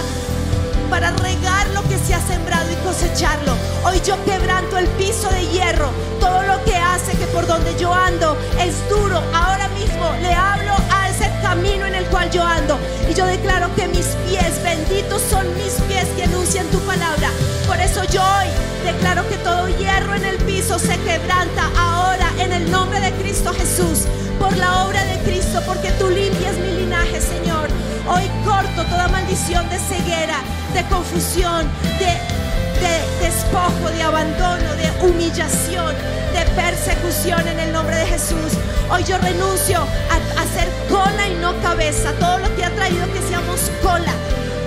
para 0.91 1.09
regar 1.09 1.67
lo 1.73 1.81
que 1.89 1.97
se 1.97 2.13
ha 2.13 2.21
sembrado 2.21 2.71
y 2.71 2.75
cosecharlo. 2.85 3.53
Hoy 3.83 3.99
yo 4.05 4.23
quebranto 4.25 4.77
el 4.77 4.85
piso 4.89 5.27
de 5.29 5.47
hierro, 5.47 5.89
todo 6.19 6.43
lo 6.43 6.63
que 6.65 6.75
hace 6.75 7.17
que 7.17 7.25
por 7.27 7.47
donde 7.47 7.75
yo 7.79 7.91
ando 7.91 8.37
es 8.59 8.87
duro. 8.87 9.19
Ahora 9.33 9.67
mismo 9.69 10.05
le 10.21 10.35
hablo 10.35 10.73
a 10.91 10.94
camino 11.41 11.85
en 11.85 11.95
el 11.95 12.05
cual 12.05 12.29
yo 12.31 12.43
ando 12.43 12.77
y 13.09 13.13
yo 13.13 13.25
declaro 13.25 13.73
que 13.75 13.87
mis 13.87 14.07
pies, 14.27 14.61
benditos 14.63 15.21
son 15.29 15.47
mis 15.55 15.73
pies 15.87 16.05
que 16.15 16.23
anuncian 16.23 16.65
tu 16.67 16.79
palabra. 16.79 17.29
Por 17.67 17.79
eso 17.79 18.03
yo 18.11 18.21
hoy 18.21 18.47
declaro 18.85 19.27
que 19.29 19.35
todo 19.37 19.67
hierro 19.77 20.15
en 20.15 20.25
el 20.25 20.37
piso 20.37 20.79
se 20.79 20.97
quebranta 20.99 21.69
ahora 21.77 22.29
en 22.39 22.51
el 22.53 22.69
nombre 22.71 22.99
de 22.99 23.11
Cristo 23.13 23.53
Jesús, 23.53 24.05
por 24.39 24.55
la 24.57 24.85
obra 24.85 25.03
de 25.05 25.17
Cristo, 25.23 25.61
porque 25.65 25.91
tú 25.91 26.09
limpias 26.09 26.55
mi 26.57 26.81
linaje, 26.81 27.21
Señor. 27.21 27.69
Hoy 28.07 28.29
corto 28.43 28.83
toda 28.83 29.07
maldición 29.07 29.67
de 29.69 29.79
ceguera, 29.79 30.37
de 30.73 30.83
confusión, 30.83 31.65
de, 31.99 32.44
de 32.79 33.25
despojo, 33.25 33.89
de 33.91 34.03
abandono, 34.03 34.75
de 34.75 34.91
humillación, 35.01 35.95
de 36.33 36.45
persecución 36.55 37.47
en 37.47 37.59
el 37.59 37.71
nombre 37.71 37.95
de 37.95 38.05
Jesús. 38.05 38.53
Hoy 38.89 39.03
yo 39.03 39.17
renuncio 39.17 39.79
a, 39.79 40.45
ser 40.55 40.69
cola 40.89 41.27
y 41.27 41.35
no 41.41 41.53
cabeza, 41.61 42.13
todo 42.19 42.37
lo 42.37 42.55
que 42.55 42.63
ha 42.63 42.69
traído 42.69 43.11
que 43.11 43.21
seamos 43.21 43.59
cola, 43.81 44.13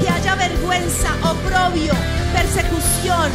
que 0.00 0.08
haya 0.08 0.34
vergüenza, 0.34 1.08
oprobio, 1.22 1.92
persecución. 2.34 3.30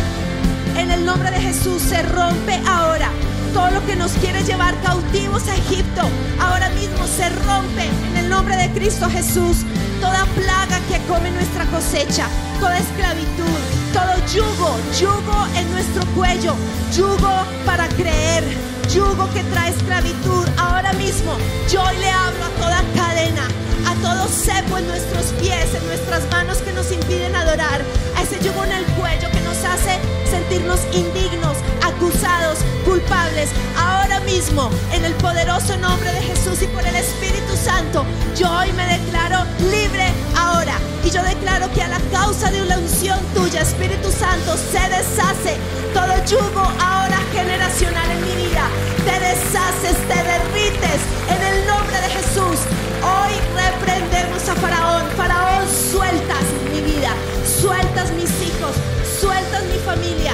En 0.78 0.92
el 0.92 1.06
nombre 1.06 1.32
de 1.32 1.40
Jesús 1.40 1.82
se 1.82 2.02
rompe 2.04 2.60
ahora. 2.68 3.10
Todo 3.54 3.70
lo 3.70 3.86
que 3.86 3.96
nos 3.96 4.12
quiere 4.14 4.44
llevar 4.44 4.76
cautivos 4.82 5.48
a 5.48 5.56
Egipto, 5.56 6.02
ahora 6.40 6.70
mismo 6.70 7.06
se 7.06 7.30
rompe 7.30 7.86
en 8.10 8.18
el 8.18 8.30
nombre 8.30 8.56
de 8.58 8.70
Cristo 8.72 9.08
Jesús. 9.10 9.58
Toda 10.02 10.26
plaga 10.36 10.80
que 10.90 11.00
come 11.08 11.30
nuestra 11.32 11.66
cosecha, 11.68 12.28
toda 12.60 12.78
esclavitud, 12.78 13.83
yugo, 14.32 14.78
yugo 15.00 15.48
en 15.56 15.72
nuestro 15.72 16.06
cuello, 16.16 16.56
yugo 16.96 17.46
para 17.66 17.88
creer, 17.90 18.44
yugo 18.94 19.30
que 19.34 19.44
trae 19.44 19.72
esclavitud. 19.72 20.48
Ahora 20.58 20.94
mismo 20.94 21.36
yo 21.70 21.84
le 21.92 22.10
hablo 22.10 22.46
a 22.46 22.50
toda 22.62 22.84
cadena, 22.96 23.48
a 23.88 23.96
todo 23.96 24.28
cepo 24.28 24.78
en 24.78 24.88
nuestros 24.88 25.26
pies, 25.42 25.74
en 25.76 25.86
nuestras 25.88 26.30
manos 26.32 26.58
que 26.60 26.72
nos 26.74 26.92
impiden 26.92 27.36
adorar, 27.36 27.82
a 28.16 28.22
ese 28.22 28.40
yugo 28.44 28.64
en 28.64 28.72
el 28.72 28.86
cuello 28.98 29.30
que 29.32 29.42
nos 29.42 29.58
hace 29.64 30.00
sentirnos 30.30 30.80
indignos, 30.94 31.58
acusados, 31.84 32.60
culpables. 32.86 33.50
Ahora 33.78 34.20
mismo, 34.22 34.70
en 34.94 35.06
el 35.06 35.14
poderoso 35.16 35.78
nombre 35.78 36.12
de 36.12 36.22
Jesús 36.22 36.62
y 36.62 36.68
por 36.68 36.86
el 36.86 36.96
Espíritu 36.96 37.56
Santo, 37.56 38.06
yo 38.38 38.50
hoy 38.50 38.72
me 38.74 38.86
declaro 38.88 39.46
libre 39.72 40.08
ahora. 40.38 40.78
Y 41.04 41.10
yo 41.10 41.22
declaro 41.24 41.72
que 41.74 41.84
a 41.84 41.90
la 41.90 42.00
causa 42.12 42.50
de 42.50 42.62
una 42.62 42.78
unción 42.78 43.20
tuya, 43.36 43.62
Espíritu 43.62 44.10
Santo, 44.12 44.56
se 44.56 44.80
deshace 44.90 45.58
todo 45.94 46.14
yugo 46.26 46.64
ahora 46.80 47.20
generacional 47.34 48.10
en 48.12 48.22
mi 48.22 48.48
vida. 48.48 48.64
Te 49.06 49.20
deshaces, 49.20 49.98
te 50.08 50.16
derrites 50.16 51.02
en 51.30 51.42
el 51.44 51.68
nombre 51.68 51.98
de 52.02 52.10
Jesús. 52.10 52.60
Hoy 53.04 53.34
reprendemos 53.54 54.48
a 54.48 54.56
Faraón. 54.56 55.04
Faraón, 55.18 55.66
sueltas 55.68 56.46
mi 56.72 56.82
vida, 56.82 57.12
sueltas 57.62 58.12
mis 58.12 58.32
hijos, 58.48 58.74
sueltas 59.20 59.64
mi 59.66 59.78
familia. 59.80 60.34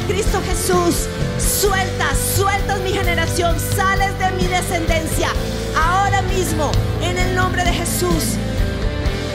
De 0.00 0.14
Cristo 0.14 0.40
Jesús, 0.46 1.08
sueltas, 1.38 2.16
sueltas 2.34 2.80
mi 2.80 2.90
generación, 2.92 3.54
sales 3.58 4.18
de 4.18 4.30
mi 4.32 4.46
descendencia. 4.46 5.28
Ahora 5.76 6.22
mismo, 6.22 6.70
en 7.02 7.18
el 7.18 7.34
nombre 7.34 7.64
de 7.64 7.72
Jesús, 7.72 8.36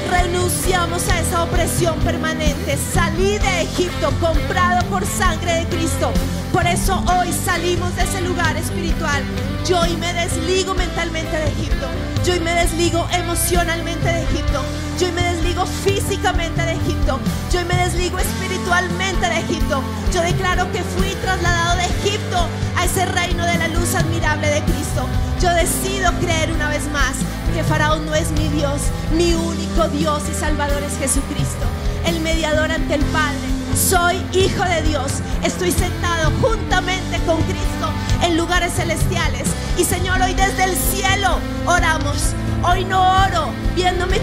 renunciamos 0.10 1.08
a 1.10 1.20
esa 1.20 1.44
opresión 1.44 2.00
permanente. 2.00 2.78
Salí 2.94 3.38
de 3.38 3.62
Egipto 3.62 4.12
comprado 4.20 4.84
por 4.90 5.06
sangre 5.06 5.54
de 5.54 5.66
Cristo. 5.66 6.12
Por 6.52 6.66
eso 6.66 7.04
hoy 7.20 7.32
salimos 7.32 7.96
de 7.96 8.04
ese 8.04 8.22
lugar 8.22 8.58
espiritual. 8.58 9.24
Yo 9.68 9.82
hoy 9.82 9.96
me 9.98 10.14
desligo 10.14 10.74
mentalmente 10.74 11.36
de 11.36 11.48
Egipto. 11.48 11.88
Yo 12.26 12.34
hoy 12.34 12.40
me 12.40 12.56
desligo 12.56 13.08
emocionalmente 13.12 14.08
de 14.08 14.24
Egipto. 14.24 14.64
Yo 15.00 15.12
me 15.12 15.22
desligo 15.22 15.35
físicamente 15.64 16.60
de 16.62 16.72
Egipto. 16.72 17.20
Yo 17.54 17.64
me 17.66 17.76
desligo 17.76 18.18
espiritualmente 18.18 19.28
de 19.28 19.40
Egipto. 19.40 19.84
Yo 20.12 20.22
declaro 20.22 20.72
que 20.72 20.82
fui 20.82 21.14
trasladado 21.22 21.78
de 21.78 21.86
Egipto 21.86 22.48
a 22.76 22.86
ese 22.86 23.06
reino 23.06 23.46
de 23.46 23.58
la 23.60 23.68
luz 23.68 23.94
admirable 23.94 24.48
de 24.48 24.62
Cristo. 24.64 25.08
Yo 25.40 25.54
decido 25.54 26.12
creer 26.20 26.52
una 26.52 26.70
vez 26.70 26.90
más 26.92 27.14
que 27.54 27.64
Faraón 27.64 28.06
no 28.06 28.14
es 28.14 28.32
mi 28.32 28.50
Dios. 28.50 28.82
Mi 29.14 29.34
único 29.34 29.88
Dios 29.88 30.24
y 30.30 30.34
Salvador 30.34 30.84
es 30.84 30.98
Jesucristo, 30.98 31.66
el 32.06 32.20
mediador 32.20 32.70
ante 32.70 32.96
el 32.96 33.06
Padre. 33.06 33.40
Soy 33.76 34.18
hijo 34.34 34.64
de 34.66 34.82
Dios. 34.82 35.12
Estoy 35.42 35.72
sentado 35.72 36.32
juntamente 36.42 37.18
con 37.26 37.42
Cristo 37.44 37.94
en 38.24 38.36
lugares 38.36 38.74
celestiales. 38.74 39.48
Y 39.78 39.86
Señor, 39.86 40.22
hoy 40.22 40.34
desde 40.34 40.66
el 40.66 40.76
cielo 40.76 41.40
oramos. 41.66 42.34
Hoy 42.64 42.84
no 42.84 43.00
oro 43.00 43.52
viéndome 43.76 44.22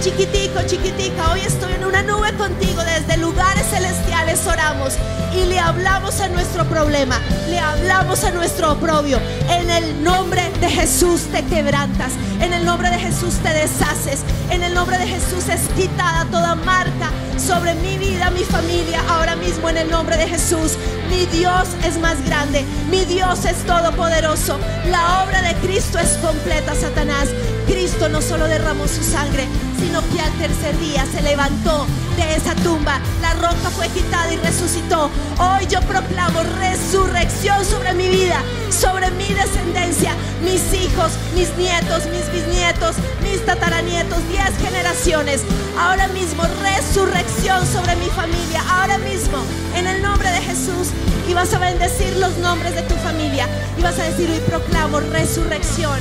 chiquitica. 0.60 1.32
Hoy 1.32 1.40
estoy 1.40 1.72
en 1.72 1.84
una 1.84 2.02
nube 2.02 2.32
contigo. 2.34 2.82
Desde 2.84 3.16
lugares 3.16 3.66
celestiales 3.70 4.46
oramos 4.46 4.94
y 5.34 5.46
le 5.46 5.58
hablamos 5.58 6.20
a 6.20 6.28
nuestro 6.28 6.64
problema. 6.66 7.18
Le 7.48 7.58
hablamos 7.58 8.22
a 8.24 8.30
nuestro 8.30 8.72
oprobio. 8.72 9.18
En 9.48 9.70
el 9.70 10.04
nombre 10.04 10.42
de 10.60 10.68
Jesús 10.68 11.22
te 11.32 11.42
quebrantas. 11.44 12.12
En 12.40 12.52
el 12.52 12.64
nombre 12.64 12.90
de 12.90 12.98
Jesús 12.98 13.36
te 13.42 13.48
deshaces. 13.48 14.20
En 14.50 14.62
el 14.62 14.74
nombre 14.74 14.98
de 14.98 15.06
Jesús 15.06 15.48
es 15.48 15.62
quitada 15.74 16.26
toda 16.26 16.54
marca 16.54 17.10
sobre 17.38 17.74
mi 17.76 17.96
vida, 17.96 18.30
mi 18.30 18.44
familia. 18.44 19.02
Ahora 19.08 19.36
mismo 19.36 19.70
en 19.70 19.78
el 19.78 19.90
nombre 19.90 20.16
de 20.16 20.28
Jesús. 20.28 20.76
Mi 21.08 21.24
Dios 21.26 21.68
es 21.84 21.98
más 21.98 22.22
grande. 22.26 22.64
Mi 22.90 23.04
Dios 23.06 23.44
es 23.46 23.56
todopoderoso. 23.64 24.58
La 24.90 25.24
obra 25.24 25.40
de 25.42 25.54
Cristo 25.66 25.98
es 25.98 26.18
completa, 26.18 26.74
Satanás. 26.74 27.28
Cristo 27.66 28.08
no 28.08 28.22
solo 28.22 28.46
derramó 28.46 28.86
su 28.86 29.02
sangre, 29.02 29.46
sino 29.78 30.00
que 30.10 30.20
al 30.20 30.32
tercer 30.38 30.78
día 30.78 31.04
se 31.12 31.22
levantó 31.22 31.86
de 32.16 32.36
esa 32.36 32.54
tumba. 32.56 33.00
La 33.20 33.34
roca 33.34 33.70
fue 33.74 33.88
quitada 33.88 34.32
y 34.32 34.36
resucitó. 34.36 35.10
Hoy 35.38 35.66
yo 35.68 35.80
proclamo 35.82 36.42
resurrección 36.60 37.64
sobre 37.64 37.94
mi 37.94 38.08
vida, 38.08 38.42
sobre 38.70 39.10
mi 39.12 39.26
descendencia, 39.34 40.14
mis 40.42 40.62
hijos, 40.74 41.12
mis 41.34 41.54
nietos, 41.56 42.04
mis 42.06 42.30
bisnietos, 42.32 42.96
mis 43.22 43.44
tataranietos, 43.44 44.18
diez 44.28 44.50
generaciones. 44.58 45.42
Ahora 45.78 46.08
mismo 46.08 46.44
resurrección 46.62 47.66
sobre 47.66 47.96
mi 47.96 48.06
familia. 48.06 48.62
Ahora 48.68 48.98
mismo, 48.98 49.38
en 49.76 49.86
el 49.86 50.02
nombre 50.02 50.30
de 50.30 50.40
Jesús. 50.40 50.88
Y 51.28 51.34
vas 51.34 51.54
a 51.54 51.58
bendecir 51.58 52.16
los 52.16 52.36
nombres 52.38 52.74
de 52.74 52.82
tu 52.82 52.94
familia. 52.96 53.48
Y 53.78 53.82
vas 53.82 53.98
a 53.98 54.04
decir, 54.04 54.28
hoy 54.30 54.40
proclamo 54.40 55.00
resurrección 55.00 56.00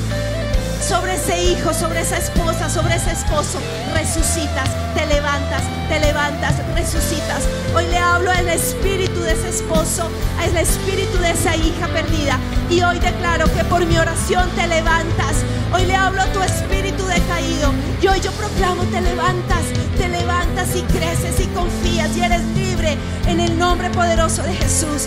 sobre 0.81 1.15
ese 1.15 1.43
hijo, 1.43 1.73
sobre 1.73 2.01
esa 2.01 2.17
esposa, 2.17 2.69
sobre 2.69 2.95
ese 2.95 3.11
esposo. 3.11 3.59
Resucitas, 3.93 4.69
te 4.95 5.05
levantas, 5.05 5.61
te 5.87 5.99
levantas, 5.99 6.55
resucitas. 6.73 7.43
Hoy 7.75 7.85
le 7.87 7.97
hablo 7.97 8.31
al 8.31 8.49
espíritu 8.49 9.21
de 9.21 9.33
ese 9.33 9.49
esposo, 9.49 10.09
al 10.39 10.57
espíritu 10.57 11.17
de 11.19 11.31
esa 11.31 11.55
hija 11.55 11.87
perdida. 11.87 12.39
Y 12.69 12.81
hoy 12.81 12.99
declaro 12.99 13.45
que 13.53 13.63
por 13.65 13.85
mi 13.85 13.97
oración 13.97 14.49
te 14.55 14.67
levantas. 14.67 15.43
Hoy 15.73 15.85
le 15.85 15.95
hablo 15.95 16.21
a 16.21 16.25
tu 16.27 16.41
espíritu 16.41 17.05
decaído. 17.05 17.71
Y 18.01 18.07
hoy 18.07 18.19
yo 18.19 18.31
proclamo, 18.31 18.83
te 18.85 19.01
levantas, 19.01 19.63
te 19.97 20.09
levantas 20.09 20.75
y 20.75 20.81
creces 20.83 21.39
y 21.39 21.47
confías 21.47 22.15
y 22.17 22.23
eres 22.23 22.43
libre 22.55 22.97
en 23.27 23.39
el 23.39 23.57
nombre 23.57 23.89
poderoso 23.91 24.41
de 24.43 24.53
Jesús. 24.55 25.05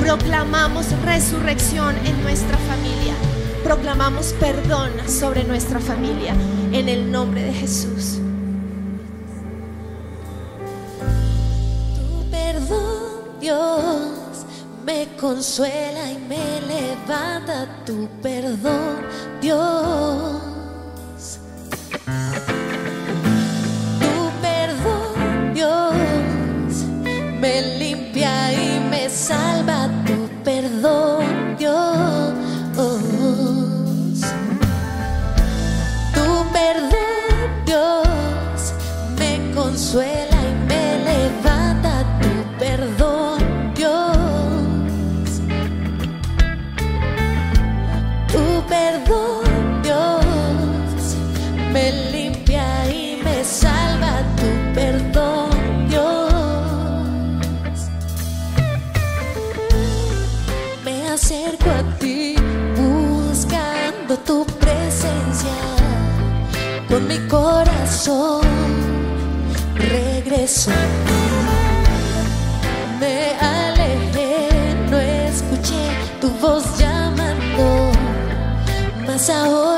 Proclamamos 0.00 0.86
resurrección 1.04 1.94
en 2.06 2.22
nuestra 2.22 2.56
familia. 2.56 3.14
Proclamamos 3.64 4.34
perdón 4.40 4.92
sobre 5.06 5.44
nuestra 5.44 5.80
familia 5.80 6.34
en 6.72 6.88
el 6.88 7.10
nombre 7.10 7.42
de 7.42 7.52
Jesús. 7.52 8.18
Tu 11.94 12.30
perdón, 12.30 13.40
Dios, 13.40 14.46
me 14.86 15.08
consuela 15.16 16.10
y 16.10 16.18
me 16.18 16.60
levanta. 16.66 17.84
Tu 17.84 18.08
perdón, 18.22 19.02
Dios. 19.40 20.40
Tu 24.00 24.30
perdón, 24.40 25.54
Dios, 25.54 25.92
me 27.40 27.78
limpia 27.78 28.52
y 28.52 28.80
me 28.88 29.10
salva. 29.10 29.77
Mas 79.28 79.30
ahora 79.30 79.77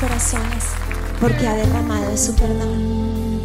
corazones 0.00 0.64
porque 1.20 1.46
ha 1.46 1.54
derramado 1.54 2.10
de 2.10 2.18
su 2.18 2.34
perdón. 2.34 3.40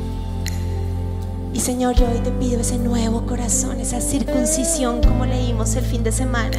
Y 1.54 1.60
Señor, 1.60 1.96
yo 1.96 2.10
hoy 2.10 2.20
te 2.20 2.32
pido 2.32 2.62
ese 2.62 2.78
nuevo 2.78 3.26
corazón, 3.26 3.80
esa 3.80 4.02
circuncisión 4.02 5.02
como 5.02 5.26
leímos 5.26 5.76
el 5.76 5.86
fin 5.86 6.04
de 6.04 6.12
semana. 6.12 6.58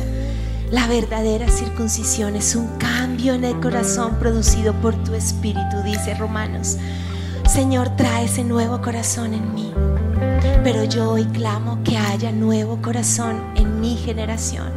La 0.71 0.87
verdadera 0.87 1.49
circuncisión 1.49 2.37
es 2.37 2.55
un 2.57 2.67
cambio 2.79 3.35
en 3.35 3.45
el 3.45 3.61
corazón 3.61 4.17
producido 4.19 4.73
por 4.75 4.95
tu 5.05 5.15
espíritu, 5.15 5.83
dice 5.85 6.15
Romanos. 6.15 6.79
Señor, 7.49 7.95
trae 7.97 8.25
ese 8.25 8.45
nuevo 8.45 8.81
corazón 8.81 9.35
en 9.35 9.55
mí. 9.55 9.73
Pero 10.65 10.85
yo 10.85 11.11
hoy 11.11 11.25
clamo 11.27 11.83
que 11.85 11.99
haya 11.99 12.33
nuevo 12.33 12.81
corazón 12.81 13.43
en 13.57 13.81
mi 13.81 13.97
generación. 13.97 14.73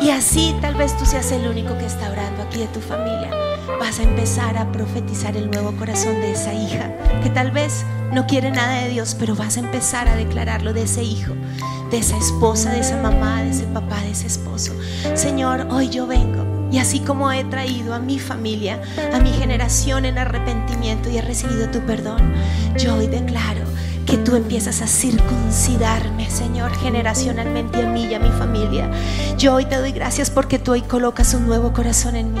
Y 0.00 0.10
así 0.10 0.54
tal 0.60 0.74
vez 0.74 0.96
tú 0.96 1.06
seas 1.06 1.30
el 1.30 1.46
único 1.46 1.76
que 1.78 1.86
está 1.86 2.10
orando 2.10 2.42
aquí 2.42 2.58
de 2.58 2.66
tu 2.68 2.80
familia. 2.80 3.53
Vas 3.78 3.98
a 3.98 4.02
empezar 4.02 4.56
a 4.56 4.70
profetizar 4.72 5.36
el 5.36 5.50
nuevo 5.50 5.72
corazón 5.72 6.20
de 6.20 6.32
esa 6.32 6.52
hija 6.52 6.90
que 7.22 7.30
tal 7.30 7.50
vez 7.50 7.84
no 8.12 8.26
quiere 8.26 8.50
nada 8.50 8.82
de 8.82 8.90
Dios, 8.90 9.16
pero 9.18 9.34
vas 9.34 9.56
a 9.56 9.60
empezar 9.60 10.08
a 10.08 10.16
declararlo 10.16 10.72
de 10.72 10.82
ese 10.82 11.02
hijo, 11.02 11.32
de 11.90 11.98
esa 11.98 12.16
esposa, 12.16 12.72
de 12.72 12.80
esa 12.80 13.00
mamá, 13.00 13.42
de 13.42 13.50
ese 13.50 13.64
papá, 13.64 14.00
de 14.02 14.10
ese 14.10 14.26
esposo. 14.26 14.72
Señor, 15.14 15.66
hoy 15.70 15.88
yo 15.88 16.06
vengo 16.06 16.44
y 16.70 16.78
así 16.78 17.00
como 17.00 17.32
he 17.32 17.44
traído 17.44 17.94
a 17.94 17.98
mi 17.98 18.18
familia, 18.18 18.80
a 19.12 19.18
mi 19.20 19.30
generación 19.30 20.04
en 20.04 20.18
arrepentimiento 20.18 21.08
y 21.08 21.18
he 21.18 21.22
recibido 21.22 21.70
tu 21.70 21.80
perdón, 21.80 22.34
yo 22.76 22.96
hoy 22.96 23.06
declaro 23.06 23.73
que 24.14 24.20
tú 24.20 24.36
empiezas 24.36 24.80
a 24.80 24.86
circuncidarme, 24.86 26.30
Señor, 26.30 26.72
generacionalmente 26.76 27.82
a 27.82 27.88
mí 27.88 28.04
y 28.04 28.14
a 28.14 28.20
mi 28.20 28.28
familia. 28.28 28.88
Yo 29.38 29.54
hoy 29.54 29.64
te 29.64 29.76
doy 29.76 29.90
gracias 29.90 30.30
porque 30.30 30.60
tú 30.60 30.70
hoy 30.70 30.82
colocas 30.82 31.34
un 31.34 31.48
nuevo 31.48 31.72
corazón 31.72 32.14
en 32.14 32.32
mí. 32.32 32.40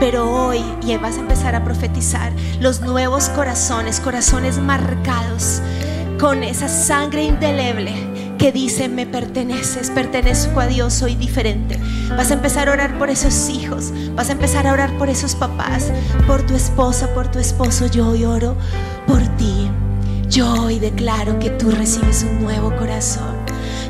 Pero 0.00 0.30
hoy, 0.30 0.62
vas 1.00 1.16
a 1.16 1.20
empezar 1.20 1.54
a 1.54 1.64
profetizar, 1.64 2.30
los 2.60 2.82
nuevos 2.82 3.30
corazones, 3.30 4.00
corazones 4.00 4.58
marcados 4.58 5.62
con 6.20 6.44
esa 6.44 6.68
sangre 6.68 7.24
indeleble 7.24 7.94
que 8.36 8.52
dice 8.52 8.90
me 8.90 9.06
perteneces, 9.06 9.88
pertenezco 9.88 10.60
a 10.60 10.66
Dios, 10.66 10.92
soy 10.92 11.14
diferente. 11.14 11.80
Vas 12.10 12.32
a 12.32 12.34
empezar 12.34 12.68
a 12.68 12.72
orar 12.72 12.98
por 12.98 13.08
esos 13.08 13.48
hijos, 13.48 13.94
vas 14.14 14.28
a 14.28 14.32
empezar 14.32 14.66
a 14.66 14.74
orar 14.74 14.92
por 14.98 15.08
esos 15.08 15.36
papás, 15.36 15.90
por 16.26 16.44
tu 16.44 16.54
esposa, 16.54 17.14
por 17.14 17.30
tu 17.30 17.38
esposo. 17.38 17.86
Yo 17.86 18.08
hoy 18.08 18.26
oro 18.26 18.58
por 19.06 19.22
ti. 19.38 19.70
Yo 20.28 20.52
hoy 20.64 20.78
declaro 20.78 21.38
que 21.38 21.50
tú 21.50 21.70
recibes 21.70 22.22
un 22.24 22.42
nuevo 22.42 22.74
corazón. 22.76 23.34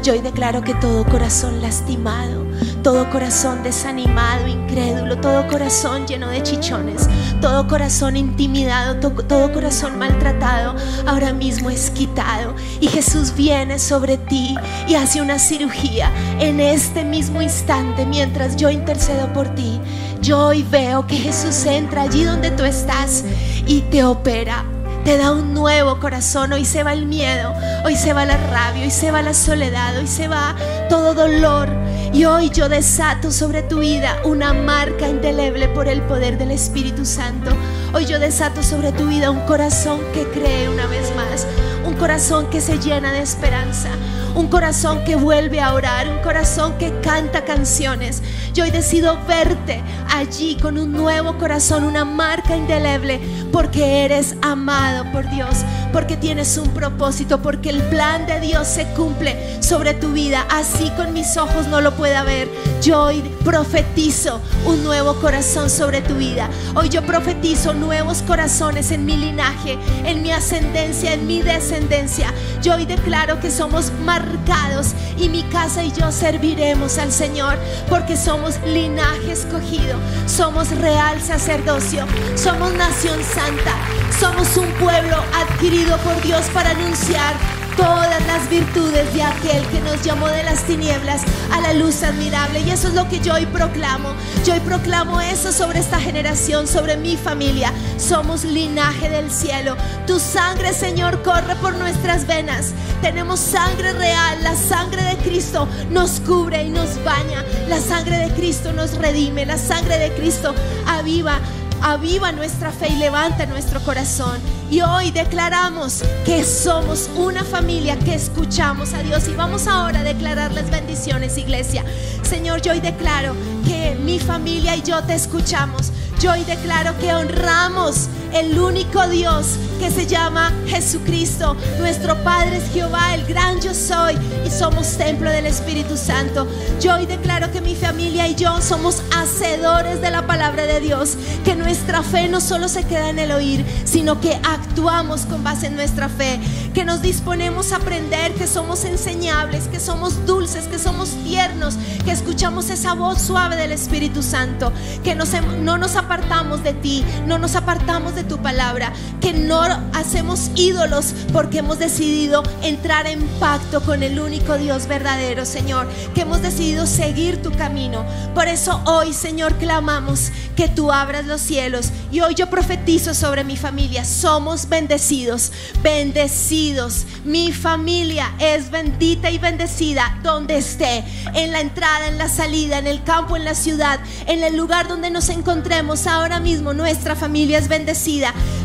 Yo 0.03 0.13
hoy 0.13 0.21
declaro 0.21 0.61
que 0.63 0.75
todo 0.75 1.05
corazón 1.07 1.63
lastimado, 1.63 2.45
todo 2.83 3.09
corazón 3.09 3.63
desanimado, 3.63 4.47
incrédulo, 4.47 5.17
todo 5.19 5.47
corazón 5.49 6.07
lleno 6.07 6.29
de 6.29 6.43
chichones, 6.43 7.09
todo 7.41 7.67
corazón 7.67 8.15
intimidado, 8.17 8.97
to- 9.01 9.25
todo 9.25 9.51
corazón 9.53 9.99
maltratado, 9.99 10.75
ahora 11.07 11.33
mismo 11.33 11.71
es 11.71 11.89
quitado. 11.91 12.55
Y 12.81 12.89
Jesús 12.89 13.33
viene 13.35 13.79
sobre 13.79 14.19
ti 14.19 14.55
y 14.87 14.97
hace 14.97 15.23
una 15.23 15.39
cirugía 15.39 16.11
en 16.39 16.61
este 16.61 17.03
mismo 17.05 17.41
instante 17.41 18.05
mientras 18.05 18.57
yo 18.57 18.69
intercedo 18.69 19.33
por 19.33 19.49
ti. 19.55 19.81
Yo 20.21 20.49
hoy 20.49 20.63
veo 20.71 21.07
que 21.07 21.17
Jesús 21.17 21.65
entra 21.65 22.03
allí 22.03 22.25
donde 22.25 22.51
tú 22.51 22.65
estás 22.65 23.25
y 23.67 23.81
te 23.83 24.05
opera 24.05 24.65
te 25.05 25.19
da 25.19 25.33
un 25.33 25.53
nuevo 25.53 26.01
corazón. 26.01 26.53
Hoy 26.53 26.65
se 26.65 26.83
va 26.83 26.95
el 26.95 27.07
miedo, 27.07 27.55
hoy 27.85 27.95
se 27.95 28.13
va 28.13 28.25
la 28.25 28.37
rabia, 28.37 28.85
hoy 28.85 28.91
se 28.91 29.11
va 29.11 29.23
la 29.23 29.35
soledad, 29.35 29.97
hoy 29.99 30.07
se 30.07 30.29
va 30.29 30.57
todo 30.89 31.15
dolor. 31.15 31.69
Y 32.13 32.25
hoy 32.25 32.49
yo 32.51 32.69
desato 32.69 33.31
sobre 33.31 33.63
tu 33.63 33.81
vida 33.81 34.19
una 34.25 34.53
marca 34.53 35.09
indeleble 35.09 35.69
por 35.69 35.89
el 35.89 36.01
poder 36.03 36.39
del 36.39 36.53
Espíritu 36.53 37.05
Santo. 37.05 37.51
Hoy 37.93 38.07
yo 38.07 38.19
desato 38.19 38.63
sobre 38.63 38.93
tu 38.93 39.07
vida 39.07 39.31
un 39.31 39.41
corazón 39.41 40.01
que 40.13 40.25
cree 40.29 40.69
una 40.69 40.87
vez 40.87 41.15
más, 41.17 41.47
un 41.85 41.95
corazón 41.95 42.49
que 42.51 42.61
se 42.61 42.79
llena 42.79 43.13
de 43.13 43.21
esperanza, 43.21 43.91
un 44.35 44.49
corazón 44.49 45.05
que 45.05 45.17
vuelve 45.17 45.61
a 45.61 45.75
orar, 45.75 46.09
un 46.09 46.23
corazón 46.23 46.79
que 46.79 47.01
canta 47.01 47.45
canciones. 47.45 48.23
Yo 48.55 48.63
hoy 48.63 48.71
decido 48.71 49.19
verte 49.27 49.83
allí 50.09 50.55
con 50.55 50.79
un 50.79 50.93
nuevo 50.93 51.37
corazón, 51.39 51.83
una 51.83 52.05
marca 52.05 52.57
indeleble, 52.57 53.21
porque 53.51 54.05
eres 54.05 54.37
amado 54.43 55.11
por 55.11 55.29
Dios, 55.29 55.65
porque 55.93 56.17
tienes 56.17 56.57
un 56.57 56.69
propósito, 56.69 57.43
porque 57.43 57.71
el 57.71 57.83
plan 57.83 58.27
de 58.27 58.39
Dios 58.39 58.69
se 58.69 58.87
cumple 58.95 59.61
sobre 59.61 59.93
tu 59.95 60.13
vida. 60.13 60.47
Así 60.51 60.89
con 60.97 61.13
mis 61.13 61.37
ojos 61.37 61.67
no 61.67 61.81
lo 61.81 61.97
pueda 61.97 62.23
ver. 62.23 62.49
Yo 62.81 63.03
hoy 63.03 63.23
profetizo 63.45 64.41
un 64.67 64.85
nuevo 64.85 65.15
corazón 65.17 65.69
sobre 65.69 66.01
tu 66.01 66.15
vida. 66.15 66.49
Hoy 66.77 66.91
yo 66.91 67.03
profetizo 67.03 67.75
nuevos 67.75 68.23
corazones 68.23 68.93
en 68.93 69.05
mi 69.05 69.17
linaje, 69.17 69.79
en 70.05 70.23
mi 70.23 70.31
ascendencia, 70.31 71.13
en 71.13 71.27
mi 71.27 71.43
descendencia. 71.43 72.33
Yo 72.63 72.75
hoy 72.75 72.87
declaro 72.87 73.41
que 73.41 73.51
somos 73.51 73.91
marcados 74.05 74.95
y 75.19 75.29
mi 75.29 75.43
casa 75.45 75.83
y 75.83 75.91
yo 75.93 76.13
serviremos 76.13 76.99
al 76.99 77.11
Señor 77.11 77.59
porque 77.89 78.17
somos 78.17 78.44
linaje 78.67 79.33
escogido, 79.33 79.99
somos 80.27 80.71
real 80.71 81.21
sacerdocio, 81.21 82.07
somos 82.37 82.73
nación 82.75 83.23
santa, 83.23 83.73
somos 84.19 84.57
un 84.57 84.71
pueblo 84.75 85.17
adquirido 85.35 85.97
por 85.99 86.21
Dios 86.23 86.47
para 86.53 86.71
anunciar 86.71 87.35
todas 87.77 88.27
las 88.27 88.49
virtudes 88.49 89.13
de 89.15 89.23
aquel 89.23 89.67
que 89.69 89.81
nos 89.81 90.03
llamó 90.03 90.29
de 90.29 90.43
las 90.43 90.65
tinieblas 90.65 91.23
a 91.53 91.61
la 91.61 91.73
luz 91.73 92.03
admirable. 92.03 92.61
Y 92.61 92.71
eso 92.71 92.89
es 92.89 92.95
lo 92.95 93.09
que 93.09 93.21
yo 93.21 93.35
hoy 93.35 93.47
proclamo. 93.47 94.15
Yo 94.45 94.55
hoy 94.55 94.61
proclamo 94.61 95.21
eso 95.21 95.53
sobre 95.53 95.81
esta 95.81 96.01
generación, 96.01 96.67
sobre 96.67 96.97
mi 96.97 97.17
familia. 97.17 97.73
Somos 97.97 98.45
linaje 98.45 99.09
del 99.09 99.31
cielo. 99.31 99.77
Tu 100.07 100.19
sangre, 100.19 100.73
Señor, 100.73 101.23
corre 101.23 101.57
por 101.57 101.77
nuestras 101.77 102.27
venas. 102.27 102.73
Tenemos 103.01 103.41
sangre 103.41 103.93
real. 103.93 104.43
La 104.43 104.57
sangre 104.57 105.03
de 105.03 105.17
Cristo 105.19 105.69
nos 105.91 106.21
cubre 106.21 106.65
y 106.65 106.71
nos 106.71 107.03
baña. 107.05 107.45
La 107.69 107.81
sangre 107.81 108.19
de 108.19 108.31
Cristo 108.35 108.73
nos 108.73 108.97
redime. 108.99 109.47
La 109.47 109.59
sangre 109.59 109.99
de 109.99 110.13
Cristo 110.15 110.55
aviva 110.87 111.39
aviva 111.85 112.33
nuestra 112.33 112.73
fe 112.73 112.89
y 112.89 112.97
levanta 112.97 113.45
nuestro 113.45 113.79
corazón. 113.81 114.41
Y 114.71 114.81
hoy 114.81 115.11
declaramos 115.11 116.03
que 116.25 116.43
somos 116.43 117.11
una 117.15 117.45
familia 117.45 117.99
que 117.99 118.15
escuchamos 118.15 118.95
a 118.95 119.03
Dios. 119.03 119.29
Y 119.29 119.35
vamos 119.35 119.67
ahora 119.67 120.01
a 120.01 120.03
declarar 120.03 120.53
las 120.53 120.71
bendiciones, 120.71 121.37
iglesia. 121.37 121.85
Señor, 122.23 122.63
yo 122.63 122.73
hoy 122.73 122.81
declaro 122.81 123.35
que 123.67 123.97
mi 124.03 124.19
familia 124.19 124.75
y 124.77 124.83
yo 124.83 125.03
te 125.05 125.15
escuchamos. 125.15 125.93
Yo 126.21 126.33
hoy 126.33 126.45
declaro 126.45 126.99
que 126.99 127.13
honramos 127.15 128.09
el 128.35 128.59
único 128.59 129.07
Dios 129.09 129.47
que 129.79 129.91
se 129.91 130.07
llama 130.07 130.53
Jesucristo. 130.67 131.57
Nuestro 131.79 132.23
Padre 132.25 132.57
es 132.57 132.73
Jehová, 132.73 133.15
el 133.15 133.25
gran 133.27 133.61
yo 133.61 133.73
soy, 133.75 134.17
y 134.45 134.51
somos 134.51 134.97
templo 134.97 135.31
del 135.31 135.47
Espíritu 135.47 135.97
Santo. 135.97 136.47
Yo 136.81 136.97
hoy 136.97 137.07
declaro 137.07 137.53
que 137.53 137.61
mi 137.61 137.77
familia 137.77 138.27
y 138.27 138.35
yo 138.35 138.61
somos 138.61 139.03
hacedores 139.17 140.01
de 140.01 140.11
la 140.11 140.27
palabra 140.27 140.67
de 140.67 140.81
Dios, 140.81 141.17
que 141.45 141.55
nuestra 141.55 142.03
fe 142.03 142.29
no 142.29 142.41
solo 142.41 142.69
se 142.69 142.85
queda 142.85 143.09
en 143.09 143.19
el 143.21 143.31
oír, 143.31 143.65
sino 143.85 144.21
que 144.21 144.35
actuamos 144.43 145.23
con 145.23 145.45
base 145.45 145.67
en 145.69 145.77
nuestra 145.77 146.09
fe, 146.09 146.41
que 146.75 146.85
nos 146.85 147.03
disponemos 147.03 147.73
a 147.73 147.77
aprender, 147.77 148.35
que 148.35 148.49
somos 148.49 148.85
enseñables, 148.85 149.69
que 149.69 149.79
somos 149.79 150.27
dulces, 150.27 150.67
que 150.67 150.79
somos 150.79 151.11
tiernos, 151.25 151.75
que 152.05 152.11
escuchamos 152.11 152.71
esa 152.71 152.95
voz 152.95 153.21
suave 153.23 153.55
del 153.57 153.71
Espíritu 153.71 154.23
Santo, 154.23 154.73
que 155.05 155.17
hem- 155.17 155.59
no 155.61 155.79
nos 155.79 155.95
apartamos 155.95 156.65
de 156.65 156.73
ti, 156.73 157.05
no 157.27 157.39
nos 157.39 157.55
apartamos 157.55 158.15
de 158.15 158.24
tu 158.29 158.39
palabra, 158.39 158.93
que 159.21 159.33
no 159.33 159.61
hacemos 159.93 160.51
ídolos 160.55 161.15
porque 161.33 161.59
hemos 161.59 161.79
decidido 161.79 162.43
entrar 162.63 163.07
en 163.07 163.21
pacto 163.41 163.83
con 163.83 164.03
el 164.03 164.19
único 164.21 164.59
Dios 164.59 164.87
verdadero, 164.87 165.45
Señor, 165.45 165.89
que 166.15 166.23
hemos 166.23 166.43
decidido 166.43 166.87
seguir 166.87 167.43
tu 167.43 167.51
camino. 167.53 168.05
Por 168.35 168.49
eso 168.49 168.81
hoy, 168.87 169.13
Señor, 169.13 169.55
clamamos 169.57 170.31
que 170.57 170.69
tú 170.69 170.93
abras 170.93 171.27
los 171.27 171.41
cielos 171.41 171.91
y 172.11 172.21
hoy 172.21 172.35
yo 172.35 172.49
profetizo 172.49 173.15
sobre 173.15 173.45
mi 173.45 173.57
familia, 173.57 174.05
somos 174.05 174.69
bendecidos, 174.69 175.53
bendecidos. 175.83 177.05
Mi 177.25 177.53
familia 177.53 178.33
es 178.39 178.71
bendita 178.71 179.31
y 179.31 179.39
bendecida 179.39 180.19
donde 180.23 180.59
esté, 180.59 181.05
en 181.35 181.53
la 181.53 181.61
entrada, 181.61 182.07
en 182.07 182.19
la 182.19 182.29
salida, 182.29 182.79
en 182.79 182.87
el 182.87 183.03
campo, 183.03 183.37
en 183.37 183.45
la 183.45 183.55
ciudad, 183.55 184.01
en 184.27 184.43
el 184.43 184.57
lugar 184.57 184.89
donde 184.89 185.11
nos 185.11 185.29
encontremos 185.29 186.07
ahora 186.07 186.41
mismo. 186.41 186.75
Nuestra 186.75 187.17
familia 187.17 187.59
es 187.59 187.69
bendecida. 187.69 188.14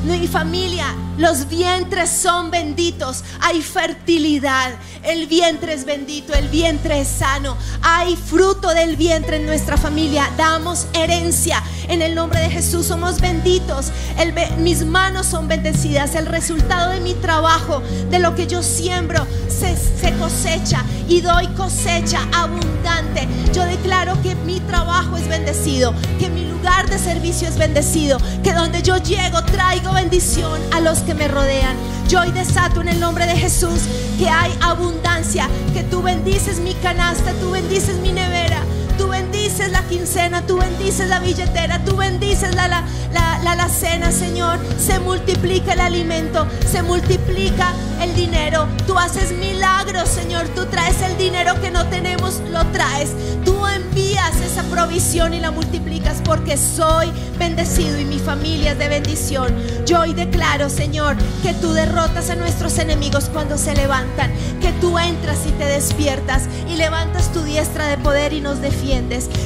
Mi 0.03 0.27
familia, 0.27 0.95
los 1.19 1.49
vientres 1.49 2.09
son 2.09 2.49
benditos. 2.49 3.25
Hay 3.41 3.61
fertilidad. 3.61 4.71
El 5.03 5.27
vientre 5.27 5.73
es 5.73 5.85
bendito, 5.85 6.33
el 6.33 6.47
vientre 6.47 7.01
es 7.01 7.09
sano. 7.09 7.57
Hay 7.81 8.15
fruto 8.15 8.69
del 8.69 8.95
vientre 8.95 9.35
en 9.35 9.45
nuestra 9.45 9.75
familia. 9.75 10.31
Damos 10.37 10.87
herencia. 10.93 11.61
En 11.89 12.01
el 12.01 12.15
nombre 12.15 12.39
de 12.39 12.49
Jesús 12.49 12.85
somos 12.85 13.19
benditos. 13.19 13.91
Mis 14.59 14.85
manos 14.85 15.25
son 15.27 15.49
bendecidas. 15.49 16.15
El 16.15 16.25
resultado 16.25 16.91
de 16.91 17.01
mi 17.01 17.13
trabajo, 17.15 17.83
de 18.09 18.19
lo 18.19 18.33
que 18.33 18.47
yo 18.47 18.63
siembro, 18.63 19.27
se, 19.49 19.75
se 19.75 20.13
cosecha 20.17 20.85
y 21.09 21.19
doy 21.19 21.47
cosecha 21.47 22.21
abundante. 22.33 23.27
Yo 23.53 23.65
declaro 23.65 24.21
que 24.21 24.35
mi 24.35 24.61
trabajo 24.61 25.17
es 25.17 25.27
bendecido, 25.27 25.93
que 26.17 26.29
mi 26.29 26.45
lugar 26.45 26.89
de 26.89 26.97
servicio 26.97 27.47
es 27.47 27.57
bendecido, 27.57 28.19
que 28.43 28.53
donde 28.53 28.81
yo 28.81 28.97
llego 28.97 29.43
traigo 29.43 29.93
bendición 29.93 30.61
a 30.71 30.79
los 30.79 30.99
que 30.99 31.08
me 31.13 31.27
rodean. 31.27 31.75
Yo 32.07 32.21
hoy 32.21 32.31
desato 32.31 32.81
en 32.81 32.89
el 32.89 32.99
nombre 32.99 33.25
de 33.25 33.35
Jesús 33.35 33.81
que 34.17 34.29
hay 34.29 34.51
abundancia, 34.61 35.47
que 35.73 35.83
tú 35.83 36.01
bendices 36.01 36.59
mi 36.59 36.73
canasta, 36.75 37.33
tú 37.33 37.51
bendices 37.51 37.97
mi 37.97 38.11
nevera. 38.11 38.61
Tú 38.99 39.07
bendices 39.07 39.71
la 39.71 39.81
quincena, 39.83 40.45
tú 40.45 40.57
bendices 40.57 41.07
la 41.07 41.19
billetera, 41.19 41.79
tú 41.85 41.95
bendices 41.95 42.53
la, 42.53 42.67
la, 42.67 42.83
la, 43.13 43.39
la 43.43 43.51
alacena, 43.53 44.11
Señor. 44.11 44.59
Se 44.77 44.99
multiplica 44.99 45.71
el 45.71 45.79
alimento, 45.79 46.45
se 46.69 46.83
multiplica 46.83 47.73
el 48.01 48.13
dinero. 48.13 48.67
Tú 48.85 48.97
haces 48.99 49.31
milagros, 49.31 50.09
Señor. 50.09 50.49
Tú 50.49 50.65
traes 50.65 51.01
el 51.01 51.17
dinero 51.17 51.59
que 51.61 51.71
no 51.71 51.87
tenemos, 51.87 52.41
lo 52.51 52.65
traes. 52.67 53.11
Tú 53.45 53.65
envías 53.67 54.35
esa 54.41 54.63
provisión 54.63 55.33
y 55.33 55.39
la 55.39 55.51
multiplicas 55.51 56.21
porque 56.25 56.57
soy 56.57 57.09
bendecido 57.37 57.97
y 57.99 58.05
mi 58.05 58.19
familia 58.19 58.73
es 58.73 58.79
de 58.79 58.89
bendición. 58.89 59.55
Yo 59.85 60.01
hoy 60.01 60.13
declaro, 60.13 60.69
Señor, 60.69 61.15
que 61.41 61.53
tú 61.53 61.71
derrotas 61.71 62.29
a 62.29 62.35
nuestros 62.35 62.77
enemigos 62.79 63.29
cuando 63.31 63.57
se 63.57 63.73
levantan, 63.75 64.31
que 64.61 64.73
tú 64.73 64.99
entras 64.99 65.39
y 65.47 65.51
te 65.51 65.65
despiertas 65.65 66.43
y 66.69 66.75
levantas 66.75 67.31
tu 67.31 67.41
diestra 67.43 67.87
de 67.87 67.97
poder 67.97 68.33
y 68.33 68.41
nos 68.41 68.59
defiendes, 68.59 68.88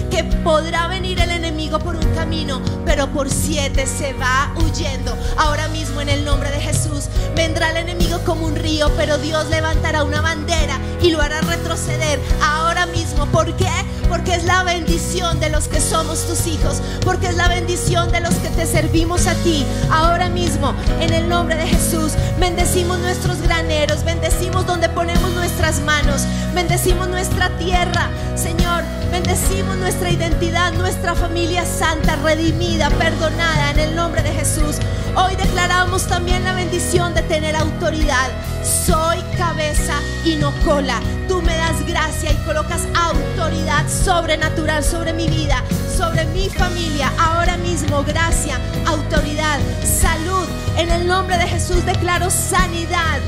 que 0.09 0.23
podrá 0.41 0.87
venir 0.87 1.19
el 1.19 1.29
enemigo 1.29 1.77
por 1.77 1.97
un 1.97 2.15
camino, 2.15 2.61
pero 2.85 3.07
por 3.07 3.29
siete 3.29 3.85
se 3.85 4.13
va 4.13 4.53
huyendo. 4.55 5.17
Ahora 5.37 5.67
mismo 5.67 5.99
en 5.99 6.07
el 6.07 6.23
nombre 6.23 6.49
de 6.49 6.61
Jesús 6.61 7.09
vendrá 7.35 7.71
el 7.71 7.77
enemigo 7.77 8.19
como 8.25 8.45
un 8.45 8.55
río, 8.55 8.89
pero 8.95 9.17
Dios 9.17 9.49
levantará 9.49 10.05
una 10.05 10.21
bandera 10.21 10.79
y 11.01 11.11
lo 11.11 11.21
hará 11.21 11.41
retroceder 11.41 12.21
ahora 12.41 12.85
mismo. 12.85 13.25
¿Por 13.25 13.53
qué? 13.57 13.69
Porque 14.07 14.35
es 14.35 14.45
la 14.45 14.63
bendición 14.63 15.41
de 15.41 15.49
los 15.49 15.67
que 15.67 15.81
somos 15.81 16.25
tus 16.25 16.47
hijos, 16.47 16.81
porque 17.03 17.27
es 17.27 17.35
la 17.35 17.49
bendición 17.49 18.09
de 18.13 18.21
los 18.21 18.33
que 18.35 18.47
te 18.49 18.65
servimos 18.65 19.27
a 19.27 19.33
ti. 19.43 19.65
Ahora 19.91 20.29
mismo, 20.29 20.73
en 21.01 21.11
el 21.11 21.27
nombre 21.27 21.57
de 21.57 21.67
Jesús, 21.67 22.13
bendecimos 22.39 22.97
nuestros 22.99 23.41
graneros, 23.41 24.05
bendecimos 24.05 24.65
donde 24.65 24.87
ponemos 24.87 25.31
nuestras 25.31 25.81
manos, 25.81 26.21
bendecimos 26.53 27.09
nuestra 27.09 27.49
tierra, 27.57 28.09
Señor, 28.35 28.83
bendecimos 29.11 29.32
nuestra 29.79 30.11
identidad, 30.11 30.73
nuestra 30.73 31.15
familia 31.15 31.65
santa, 31.65 32.15
redimida, 32.17 32.89
perdonada, 32.91 33.71
en 33.71 33.79
el 33.79 33.95
nombre 33.95 34.21
de 34.21 34.31
Jesús. 34.31 34.77
Hoy 35.15 35.35
declaramos 35.35 36.05
también 36.07 36.43
la 36.43 36.53
bendición 36.53 37.15
de 37.15 37.23
tener 37.23 37.55
autoridad. 37.55 38.29
Soy 38.63 39.17
cabeza 39.35 39.99
y 40.23 40.35
no 40.35 40.53
cola. 40.63 40.99
Tú 41.27 41.41
me 41.41 41.57
das 41.57 41.83
gracia 41.87 42.31
y 42.31 42.45
colocas 42.45 42.83
autoridad 42.93 43.89
sobrenatural 43.89 44.83
sobre 44.83 45.13
mi 45.13 45.27
vida, 45.27 45.63
sobre 45.97 46.25
mi 46.25 46.47
familia. 46.49 47.11
Ahora 47.17 47.57
mismo, 47.57 48.03
gracia, 48.03 48.59
autoridad, 48.85 49.59
salud. 49.83 50.52
En 50.77 50.89
el 50.89 51.07
nombre 51.07 51.37
de 51.37 51.47
Jesús 51.47 51.85
declaro 51.85 52.29
sanidad, 52.29 53.19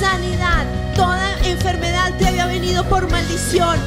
sanidad. 0.00 0.64
Toda 0.94 1.38
enfermedad 1.44 2.16
que 2.16 2.26
había 2.26 2.46
venido 2.46 2.84
por 2.84 3.10
maldición 3.10 3.78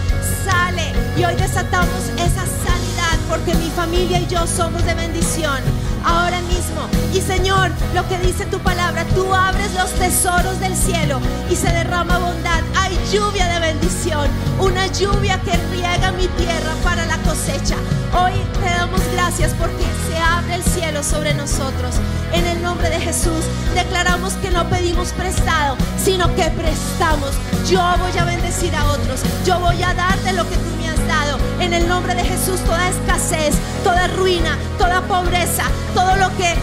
sale. 0.45 0.93
Y 1.18 1.26
hoy 1.26 1.36
desatamos 1.36 2.10
esa 2.18 2.45
sanidad 2.45 3.18
porque 3.28 3.55
mi 3.55 3.70
familia 3.72 4.20
y 4.20 4.28
yo 4.28 4.45
somos 4.45 4.86
de 4.86 4.93
bendición. 4.93 5.60
Ahora 6.03 6.39
mismo. 6.41 6.88
Y 7.14 7.22
Señor, 7.22 7.72
lo 7.95 8.07
que 8.07 8.20
dice 8.20 8.45
tu 8.45 8.60
palabra, 8.60 9.03
tú 9.16 9.34
abres 9.34 9.74
los 9.74 9.91
tesoros 9.93 10.60
del 10.60 10.76
cielo 10.76 11.20
y 11.49 11.55
se 11.55 11.68
derrama 11.68 12.20
bondad. 12.20 12.62
Hay 12.76 12.95
lluvia 13.12 13.47
de 13.47 13.60
bendición, 13.60 14.30
una 14.60 14.86
lluvia 14.88 15.41
que 15.41 15.57
riega 15.72 16.12
mi 16.12 16.28
tierra 16.28 16.72
para 16.84 17.05
la 17.07 17.18
cosecha. 17.20 17.76
Hoy 18.14 18.34
te 18.64 18.70
damos 18.70 19.01
gracias 19.14 19.53
porque 19.57 19.86
se 20.07 20.18
abre 20.20 20.55
el 20.55 20.64
cielo 20.64 21.01
sobre 21.01 21.34
nosotros. 21.34 21.95
En 22.32 22.45
el 22.45 22.62
nombre 22.62 22.89
de 22.89 22.99
Jesús 22.99 23.43
declaramos 23.74 24.34
que 24.34 24.51
no 24.51 24.70
pedimos 24.70 25.12
prestado, 25.14 25.78
sino 25.97 26.34
que 26.36 26.43
prestamos. 26.51 27.32
Yo 27.68 27.82
voy 27.99 28.18
a 28.20 28.24
bendecir 28.24 28.76
a 28.76 28.86
otros. 28.86 29.22
Yo 29.45 29.60
voy 29.60 29.82
a 29.82 29.95
darte 29.95 30.34
lo 30.34 30.47
que 30.47 30.55
tú 30.55 30.76
me 30.78 30.89
has 30.89 31.07
dado. 31.07 31.39
En 31.60 31.74
el 31.74 31.88
nombre 31.88 32.14
de 32.14 32.24
Jesús, 32.24 32.60
toda 32.62 32.88
escasez, 32.89 33.55
toda 33.84 34.07
ruina, 34.10 34.57
toda 34.78 35.01
pobreza, 35.01 35.64
todo 35.95 36.16
lo 36.16 36.30
que 36.38 36.55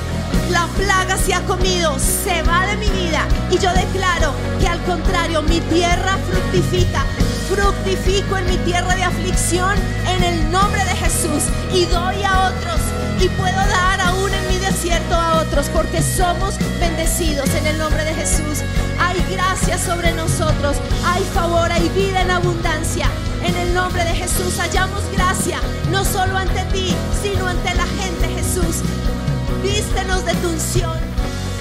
la 0.51 0.66
plaga 0.79 1.16
se 1.16 1.35
ha 1.35 1.41
comido 1.43 1.99
se 1.99 2.43
va 2.43 2.66
de 2.66 2.77
mi 2.77 2.89
vida. 2.89 3.27
Y 3.51 3.59
yo 3.59 3.72
declaro 3.72 4.33
que 4.61 4.68
al 4.68 4.83
contrario, 4.85 5.43
mi 5.43 5.61
tierra 5.61 6.18
fructifica. 6.29 7.05
Fructifico 7.49 8.37
en 8.39 8.47
mi 8.47 8.57
tierra 8.59 8.95
de 8.97 9.05
aflicción 9.05 9.77
en 10.09 10.24
el 10.24 10.51
nombre 10.51 10.85
de 10.85 10.97
Jesús 10.97 11.45
y 11.72 11.85
doy 11.85 12.24
a 12.24 12.49
otros 12.49 12.81
y 13.20 13.29
puedo 13.29 13.57
dar 13.57 14.01
aún 14.01 14.33
en 14.35 14.49
mi 14.49 14.59
desierto 14.59 15.14
a 15.14 15.41
otros 15.43 15.66
porque 15.72 16.03
somos 16.03 16.55
bendecidos 16.81 17.49
en 17.55 17.66
el 17.66 17.79
nombre 17.79 18.05
de 18.05 18.14
Jesús. 18.14 18.62
Hay 18.99 19.24
gracia 19.31 19.79
sobre 19.79 20.12
nosotros, 20.12 20.77
hay 21.05 21.22
favor, 21.35 21.70
hay 21.70 21.89
vida 21.91 22.22
en 22.22 22.31
abundancia. 22.31 23.09
En 23.45 23.55
el 23.57 23.74
nombre 23.74 24.05
de 24.05 24.14
Jesús 24.14 24.59
hallamos 24.59 25.03
gracia, 25.12 25.61
no 25.91 26.05
solo 26.05 26.37
ante 26.37 26.62
ti, 26.72 26.95
sino 27.22 27.47
ante 27.47 27.74
la 27.74 27.87
gente, 27.87 28.29
Jesús. 28.29 28.83
Vístenos 29.62 30.24
de 30.24 30.34
tu 30.34 30.48
unción. 30.48 30.98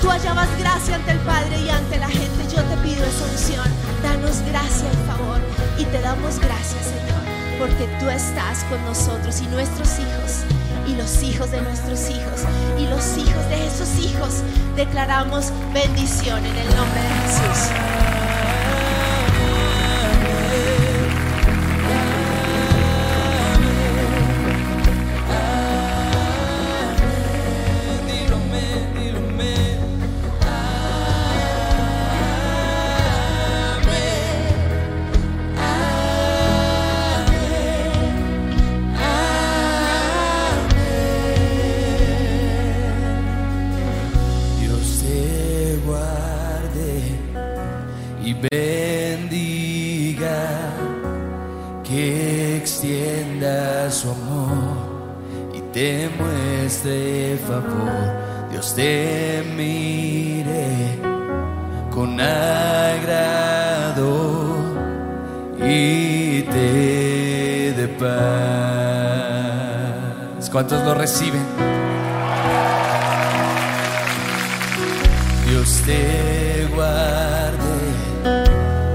Tú 0.01 0.09
hallabas 0.09 0.47
gracia 0.59 0.95
ante 0.95 1.11
el 1.11 1.19
Padre 1.19 1.59
y 1.59 1.69
ante 1.69 1.97
la 1.97 2.07
gente. 2.07 2.43
Yo 2.53 2.61
te 2.63 2.77
pido 2.77 3.03
esa 3.03 3.25
unción. 3.25 3.67
Danos 4.03 4.41
gracia 4.41 4.87
y 4.91 5.07
favor. 5.07 5.39
Y 5.77 5.85
te 5.85 6.01
damos 6.01 6.39
gracias, 6.39 6.85
Señor, 6.85 7.21
porque 7.59 7.87
tú 7.99 8.09
estás 8.09 8.63
con 8.65 8.83
nosotros 8.85 9.41
y 9.41 9.47
nuestros 9.47 9.89
hijos. 9.99 10.43
Y 10.87 10.95
los 10.95 11.23
hijos 11.23 11.51
de 11.51 11.61
nuestros 11.61 12.09
hijos. 12.09 12.41
Y 12.77 12.87
los 12.87 13.17
hijos 13.17 13.49
de 13.49 13.67
esos 13.67 13.89
hijos. 13.99 14.43
Declaramos 14.75 15.51
bendición 15.73 16.45
en 16.45 16.55
el 16.55 16.75
nombre 16.75 17.01
de 17.01 17.09
Jesús. 17.09 18.14
¿Cuántos 70.55 70.79
lo 70.85 70.93
reciben? 70.93 71.43
Dios 75.49 75.81
te 75.85 76.65
guarde 76.73 77.75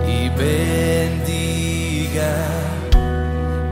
y 0.08 0.30
bendiga, 0.30 2.32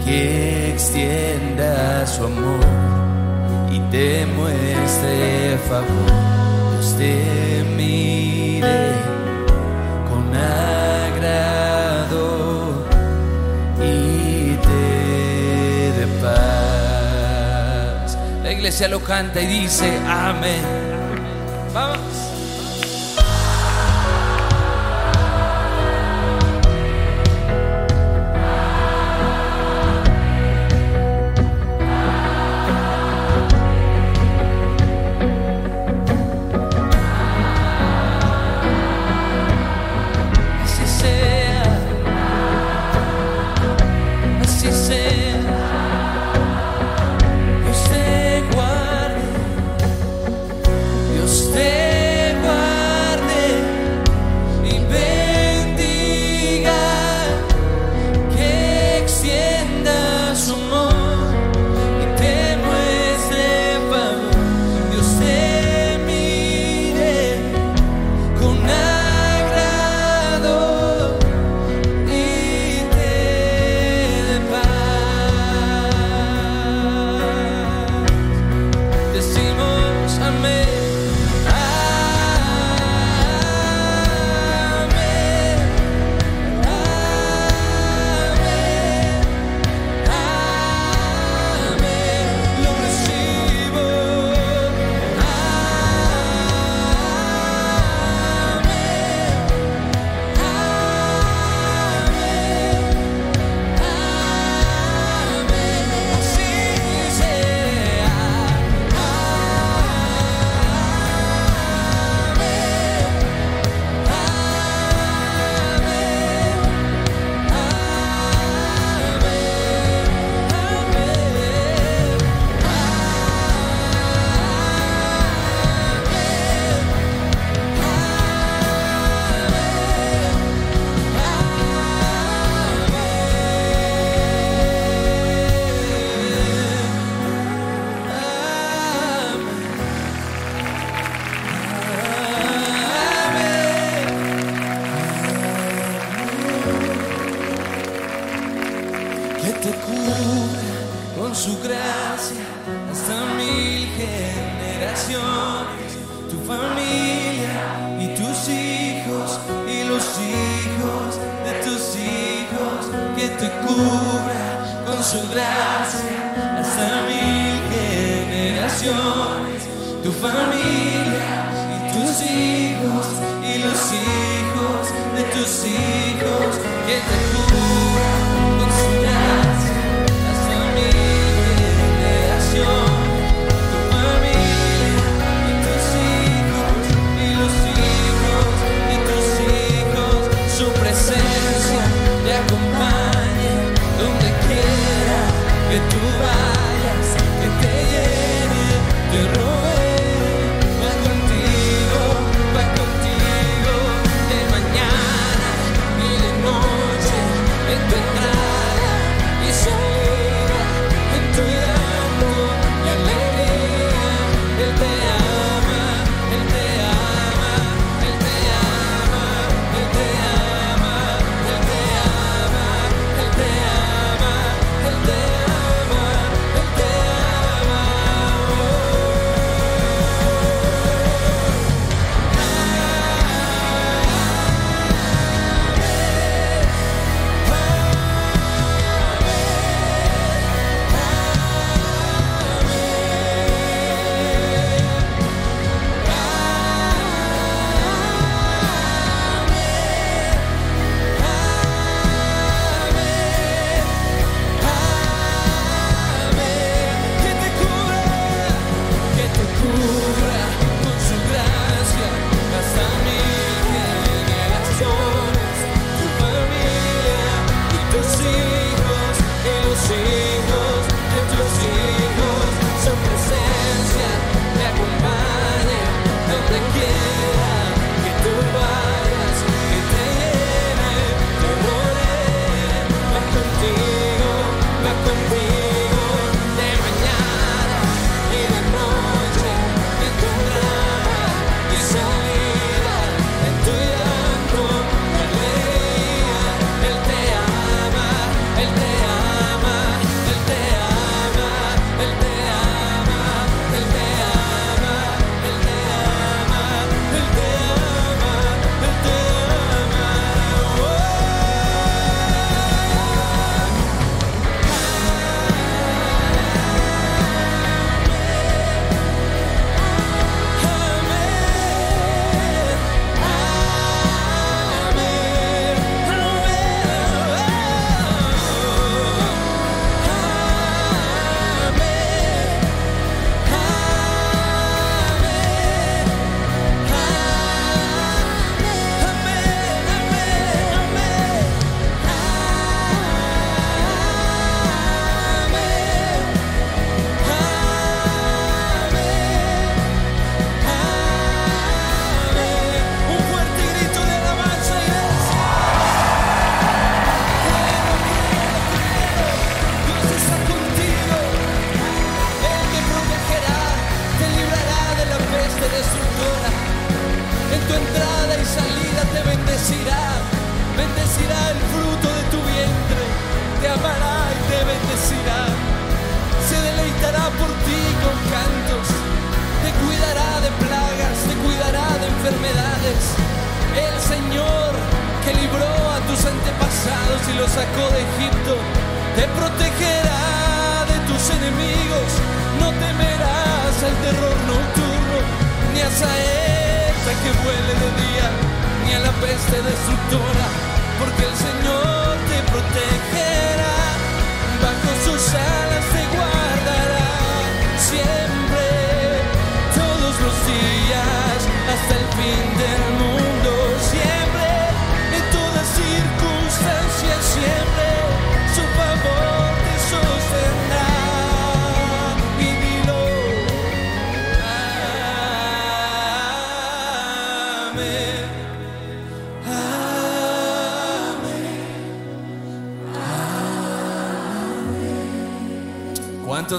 que 0.05 0.72
extienda 0.72 2.07
su 2.07 2.24
amor 2.24 2.61
y 3.72 3.80
te 3.91 4.26
muestre 4.36 5.57
favor. 5.66 6.12
Dios 6.72 6.95
te 6.99 7.64
mire 7.74 8.93
con 10.11 10.34
amor 10.34 10.88
iglesia 18.59 18.89
lo 18.89 19.01
canta 19.01 19.41
y 19.41 19.47
dice 19.47 19.89
amén. 20.05 20.63
Vamos. 21.73 22.08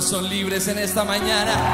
Son 0.01 0.29
libres 0.29 0.67
en 0.67 0.77
esta 0.77 1.03
mañana? 1.03 1.68